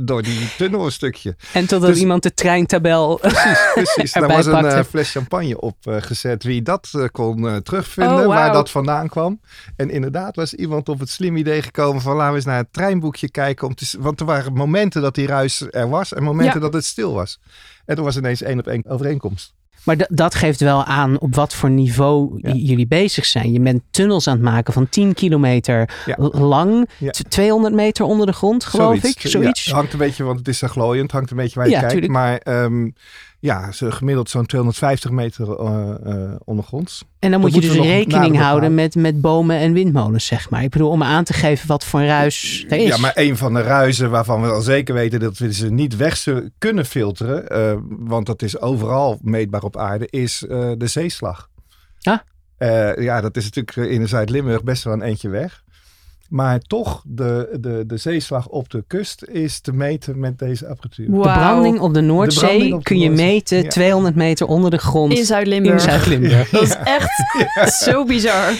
[0.00, 1.36] door die tunnel een stukje.
[1.52, 4.12] en totdat dus- iemand de treintabel Precies, precies.
[4.12, 6.42] Daar was een fles champagne op gezet.
[6.42, 9.40] Wie dat kon terugvinden, Oh, waar dat vandaan kwam.
[9.76, 12.72] En inderdaad was iemand op het slim idee gekomen van laten we eens naar het
[12.72, 13.66] treinboekje kijken.
[13.66, 16.60] Om te, want er waren momenten dat die ruis er was en momenten Ja.
[16.60, 17.40] dat het stil was.
[17.84, 19.54] En toen was ineens één op één overeenkomst.
[19.84, 22.52] Maar dat geeft wel aan op wat voor niveau Ja.
[22.52, 23.52] jullie bezig zijn.
[23.52, 26.14] Je bent tunnels aan het maken van 10 kilometer Ja.
[26.32, 27.10] lang, Ja.
[27.10, 29.20] t- 200 meter onder de grond, geloof ik.
[29.20, 29.70] Zoiets.
[29.70, 31.10] Hangt een beetje, want het is uh, glooiend.
[31.12, 31.92] Hangt een beetje waar je Ja, kijkt.
[31.92, 32.12] tuurlijk.
[32.12, 32.90] Maar ehm,
[33.40, 37.04] ja, gemiddeld zo'n 250 meter eh, ondergronds.
[37.18, 40.62] en dan moet je dus rekening houden met, met bomen en windmolens, zeg maar.
[40.62, 42.88] Ik bedoel, om aan te geven wat voor ruis er is.
[42.88, 45.96] Ja, maar een van de ruizen waarvan we al zeker weten dat we ze niet
[45.96, 46.24] weg
[46.58, 50.38] kunnen filteren, eh, want dat is overal meetbaar op aarde, is
[50.78, 51.48] de zeeslag.
[52.02, 52.18] Ah.
[52.96, 55.62] Ja, dat is natuurlijk in Zuid-Limburg best wel een eentje weg.
[56.30, 61.06] Maar toch, de, de, de zeeslag op de kust is te meten met deze apparatuur.
[61.06, 63.68] De branding op de Noordzee branding op de kun je meten Ja.
[63.68, 65.74] 200 meter onder de grond In Zuid-Limburg.
[65.74, 66.50] in Zuid-Limburg.
[66.50, 67.10] Dat is echt
[67.84, 68.52] zo bizar.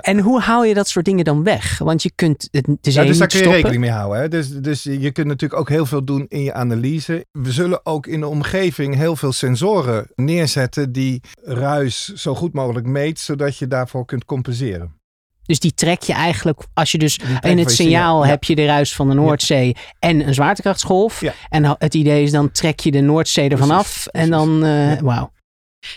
[0.00, 1.78] En hoe haal je dat soort dingen dan weg?
[1.78, 3.52] Want je kunt het, de zee Ja, dus daar kun je stoppen.
[3.62, 4.20] rekening mee houden.
[4.20, 4.28] Hè?
[4.28, 7.24] Dus, dus je kunt natuurlijk ook heel veel doen in je analyse.
[7.30, 12.86] We zullen ook in de omgeving heel veel sensoren neerzetten die ruis zo goed mogelijk
[12.86, 15.00] meet, zodat je daarvoor kunt compenseren.
[15.46, 18.28] Dus die trek je eigenlijk, als je dus in het signaal ja.
[18.30, 21.20] heb je de ruis van de Noordzee en een zwaartekrachtsgolf.
[21.20, 21.32] Ja.
[21.48, 24.46] En het idee is dan trek je de Noordzee ervan Precies, af en precies.
[24.46, 25.02] dan, eh, Ja.
[25.02, 25.32] wauw.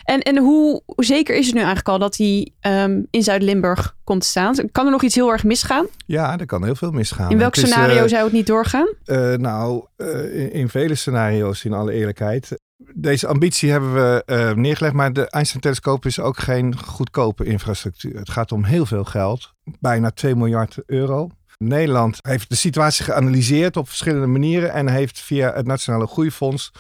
[0.04, 4.22] En, en hoe zeker is het nu eigenlijk al dat hij ehm, in Zuid-Limburg komt
[4.22, 4.56] te staan?
[4.72, 5.88] Kan er nog iets heel erg misgaan?
[6.06, 7.32] Ja, er kan heel veel misgaan.
[7.32, 8.88] In welk Het is, scenario eh, zou het niet doorgaan?
[9.06, 12.60] Eh, nou, eh, in, in vele scenario's, in alle eerlijkheid.
[12.78, 18.18] Deze ambitie hebben we eh, neergelegd, maar de Einstein-telescoop is ook geen goedkope infrastructuur.
[18.18, 21.30] Het gaat om heel veel geld, bijna 2 miljard euro.
[21.58, 26.72] Nederland heeft de situatie geanalyseerd op verschillende manieren en heeft via het Nationale Groeifonds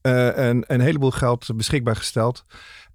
[0.00, 2.44] eh, een, een heleboel geld beschikbaar gesteld.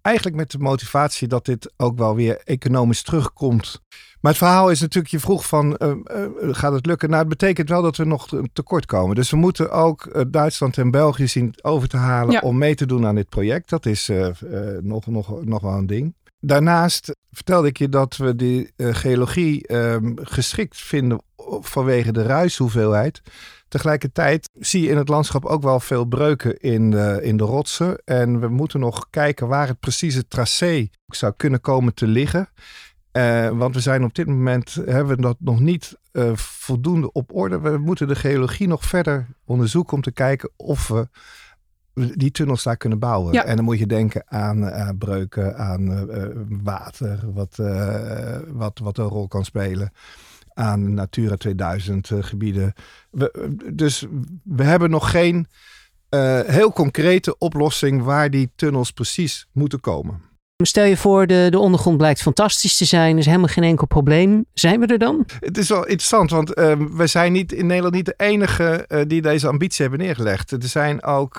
[0.02, 3.82] Eigenlijk met de motivatie dat dit ook wel weer economisch terugkomt.
[4.22, 7.10] Maar het verhaal is natuurlijk, je vroeg van, eh, eh, gaat het lukken?
[7.10, 9.16] Nou, het betekent wel dat we nog te- tekort komen.
[9.16, 12.40] Dus we moeten ook eh, Duitsland en België zien over te halen Ja.
[12.40, 13.70] om mee te doen aan dit project.
[13.70, 14.10] Dat is
[14.82, 16.16] nog, nog, nog wel een ding.
[16.40, 21.22] Daarnaast vertelde ik je dat we die geologie ehm, geschikt vinden
[21.62, 23.22] vanwege de ruishoeveelheid.
[23.70, 28.02] Tegelijkertijd zie je in het landschap ook wel veel breuken in de, in de rotsen.
[28.06, 32.50] En we moeten nog kijken waar het precieze tracé zou kunnen komen te liggen.
[33.12, 37.36] Eh, want we zijn op dit moment, hebben we dat nog niet eh, voldoende op
[37.36, 37.60] orde.
[37.60, 41.08] We moeten de geologie nog verder onderzoeken om te kijken of we
[41.94, 43.46] die tunnels daar kunnen bouwen.
[43.46, 46.08] En dan moet je denken aan breuken, aan
[46.64, 47.56] water, wat,
[48.48, 49.92] wat, wat een rol kan spelen
[50.60, 52.74] aan Natura 2000 gebieden.
[53.12, 54.06] We, dus
[54.44, 55.48] we hebben nog geen
[56.46, 60.30] heel concrete oplossing waar die tunnels precies moeten komen.
[60.64, 63.18] Stel je voor, de, de ondergrond blijkt fantastisch te zijn.
[63.18, 64.46] Is helemaal geen enkel probleem.
[64.54, 65.26] Zijn we er dan?
[65.40, 69.02] Het is wel interessant, want uh, we zijn niet, in Nederland niet de enige uh,
[69.08, 70.52] die deze ambitie hebben neergelegd.
[70.52, 71.38] Er zijn ook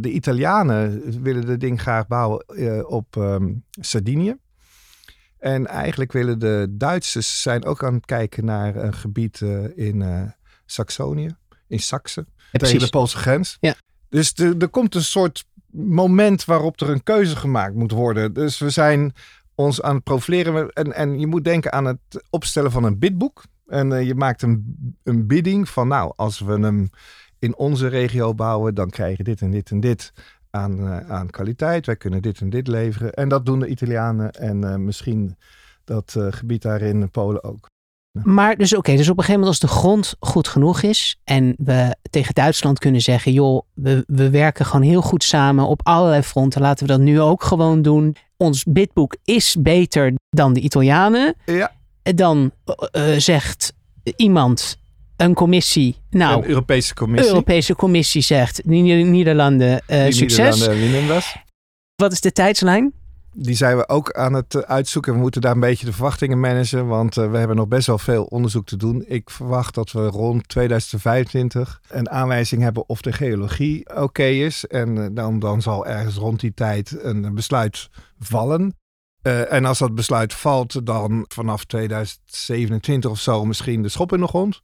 [0.00, 2.44] de Italianen willen de ding graag bouwen
[2.88, 4.36] op um, Sardinië.
[5.44, 9.40] En eigenlijk willen de Duitsers zijn ook aan het kijken naar een gebied
[9.74, 10.32] in
[10.66, 11.36] Saxonië,
[11.68, 13.56] in Saxe, tegen de Poolse grens.
[13.60, 13.74] Ja.
[14.08, 18.32] Dus er komt een soort moment waarop er een keuze gemaakt moet worden.
[18.32, 19.12] Dus we zijn
[19.54, 20.68] ons aan het profileren.
[20.68, 23.42] En, en je moet denken aan het opstellen van een bidboek.
[23.66, 26.90] En uh, je maakt een, een bidding van, nou, als we hem
[27.38, 30.12] in onze regio bouwen, dan krijg je dit en dit en dit
[30.54, 31.86] aan, uh, aan kwaliteit.
[31.86, 33.12] Wij kunnen dit en dit leveren.
[33.12, 35.36] En dat doen de Italianen en uh, misschien
[35.84, 37.66] dat gebied daar in Polen ook.
[38.22, 41.54] Maar dus oké, dus op een gegeven moment als de grond goed genoeg is en
[41.58, 46.22] we tegen Duitsland kunnen zeggen, joh, we, we werken gewoon heel goed samen op allerlei
[46.22, 48.16] fronten, laten we dat nu ook gewoon doen.
[48.36, 51.34] Ons bidboek is beter dan de Italianen.
[51.46, 51.72] Ja.
[52.02, 52.50] Dan
[53.16, 53.72] zegt
[54.16, 54.78] iemand,
[55.16, 57.28] een commissie, nou, een Europese commissie.
[57.28, 60.66] Europese commissie zegt, Nederlanden, uh, succes.
[60.66, 61.22] Nederlanden,
[61.96, 62.92] Wat is de tijdslijn?
[63.34, 65.12] die zijn we ook aan het eh, uitzoeken.
[65.12, 67.98] We moeten daar een beetje de verwachtingen managen, want uh, we hebben nog best wel
[67.98, 69.04] veel onderzoek te doen.
[69.06, 74.66] Ik verwacht dat we rond 2025 een aanwijzing hebben of de geologie oké is.
[74.66, 77.88] En dan, dan zal ergens rond die tijd een besluit
[78.18, 78.76] vallen.
[79.24, 84.26] En als dat besluit valt, dan vanaf 2027 of zo misschien de schop in de
[84.26, 84.62] grond.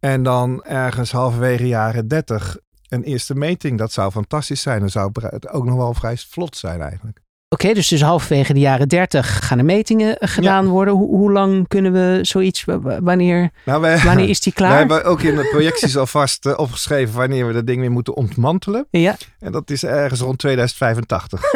[0.00, 2.56] En dan ergens halverwege jaren 30
[2.88, 3.78] een eerste meting.
[3.78, 4.80] Dat zou fantastisch zijn.
[4.80, 7.20] Dan zou het ook nog wel vrij vlot zijn eigenlijk.
[7.52, 10.94] Oké, dus dus halverwege de jaren 30 gaan er metingen eh, gedaan worden.
[10.94, 12.64] Hoe, hoe, lang kunnen we zoiets,
[13.00, 14.70] wanneer, nou, wij, wanneer is die klaar?
[14.70, 18.16] We hebben ook in de projecties alvast uh, opgeschreven wanneer we dat ding weer moeten
[18.16, 18.86] ontmantelen.
[18.90, 19.16] Ja.
[19.38, 21.40] En dat is ergens rond 2085.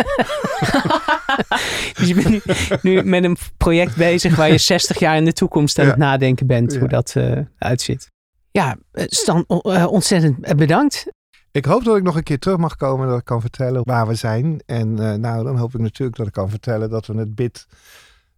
[1.99, 2.41] dus je bent nu,
[2.83, 5.91] nu, met een project bezig waar je 60 jaar in de toekomst aan ja.
[5.91, 8.11] het nadenken bent hoe dat uh, uitziet.
[8.51, 9.45] Ja, Stan,
[9.87, 11.07] ontzettend bedankt.
[11.55, 14.07] Ik hoop dat ik nog een keer terug mag komen dat ik kan vertellen waar
[14.07, 14.61] we zijn.
[14.67, 17.67] En uh, nou, dan hoop ik natuurlijk dat ik kan vertellen dat we het bid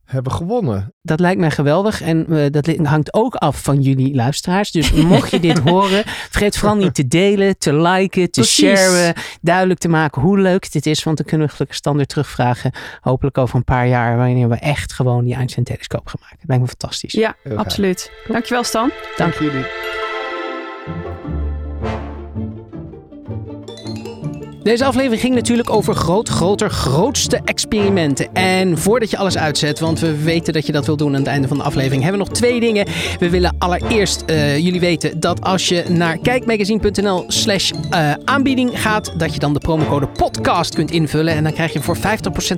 [0.04, 0.94] hebben gewonnen.
[1.02, 4.70] Dat lijkt mij geweldig en uh, dat hangt ook af van jullie luisteraars.
[4.70, 8.78] Dus mocht je dit horen, vergeet vooral niet te delen, te liken, te Precies.
[8.78, 11.02] sharen, duidelijk te maken hoe leuk dit is.
[11.02, 12.72] Want dan kunnen we gelukkig standaard terugvragen.
[13.00, 16.36] Hopelijk over een paar jaar, wanneer we echt gewoon die Einstein-telescoop gaan maken.
[16.38, 17.12] Dat lijkt me fantastisch.
[17.12, 18.10] Ja, absoluut.
[18.28, 18.90] Dankjewel Stan.
[19.16, 19.64] Dank, Dank jullie.
[24.66, 28.34] Deze aflevering ging natuurlijk over groot, groter, grootste experimenten.
[28.34, 31.26] En voordat je alles uitzet, want we weten dat je dat wil doen aan het
[31.26, 32.86] einde van de aflevering, hebben we nog twee dingen.
[33.18, 39.14] We willen allereerst uh, jullie weten dat als je naar kijkmagazine.nl slash uh, aanbieding gaat,
[39.18, 41.34] dat je dan de promocode podcast kunt invullen.
[41.34, 42.00] En dan krijg je voor 50%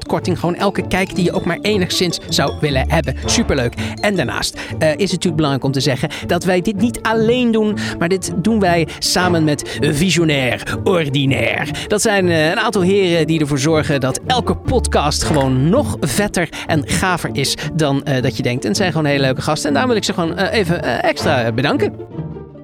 [0.06, 3.14] korting gewoon elke kijk die je ook maar enigszins zou willen hebben.
[3.24, 3.74] Superleuk.
[4.00, 7.50] En daarnaast uh, is het natuurlijk belangrijk om te zeggen dat wij dit niet alleen
[7.50, 11.66] doen, maar dit doen wij samen met Visionair Ordinaire.
[11.86, 15.96] Dat dat zijn eh, een aantal heren die ervoor zorgen dat elke podcast gewoon nog
[16.01, 18.62] vetter en gaver is dan uh, dat je denkt.
[18.62, 19.68] En het zijn gewoon hele leuke gasten.
[19.68, 21.92] En daar wil ik ze gewoon uh, even extra bedanken.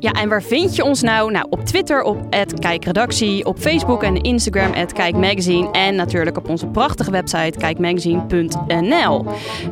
[0.04, 1.30] Ja, en waar vind je ons nou?
[1.30, 2.18] Nou, op Twitter op
[2.58, 9.24] @kijkredactie, op Facebook en Instagram @kijkmagazine en natuurlijk op onze prachtige website kijkmagazine.nl.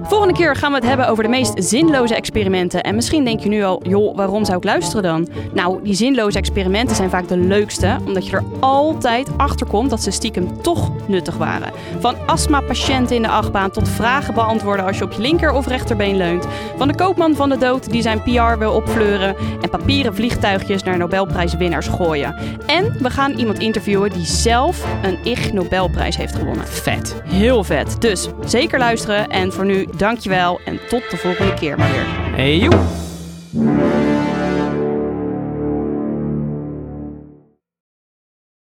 [0.02, 2.82] Volgende keer gaan we het hebben over de meest zinloze experimenten.
[2.82, 5.28] En misschien denk je nu al, joh, waarom zou ik luisteren dan?
[5.54, 10.02] Nou, die zinloze experimenten zijn vaak de leukste, omdat je er altijd achter komt dat
[10.02, 11.72] ze stiekem toch nuttig waren.
[11.98, 16.16] Van astma-patiënten in de achtbaan tot vragen beantwoorden als je op je linker of rechterbeen
[16.16, 16.46] leunt.
[16.76, 20.98] Van de koopman van de dood die zijn PR wil opfleuren en papieren vliegtuigjes naar
[20.98, 22.34] Nobelprijswinnaars gooien.
[22.66, 26.66] En we gaan iemand interviewen die zelf een Ig Nobelprijs heeft gewonnen.
[26.66, 27.22] Vet.
[27.24, 28.00] Heel vet.
[28.00, 32.06] Dus zeker luisteren en voor nu dankjewel en tot de volgende keer maar weer.
[32.36, 34.31] Hey joe.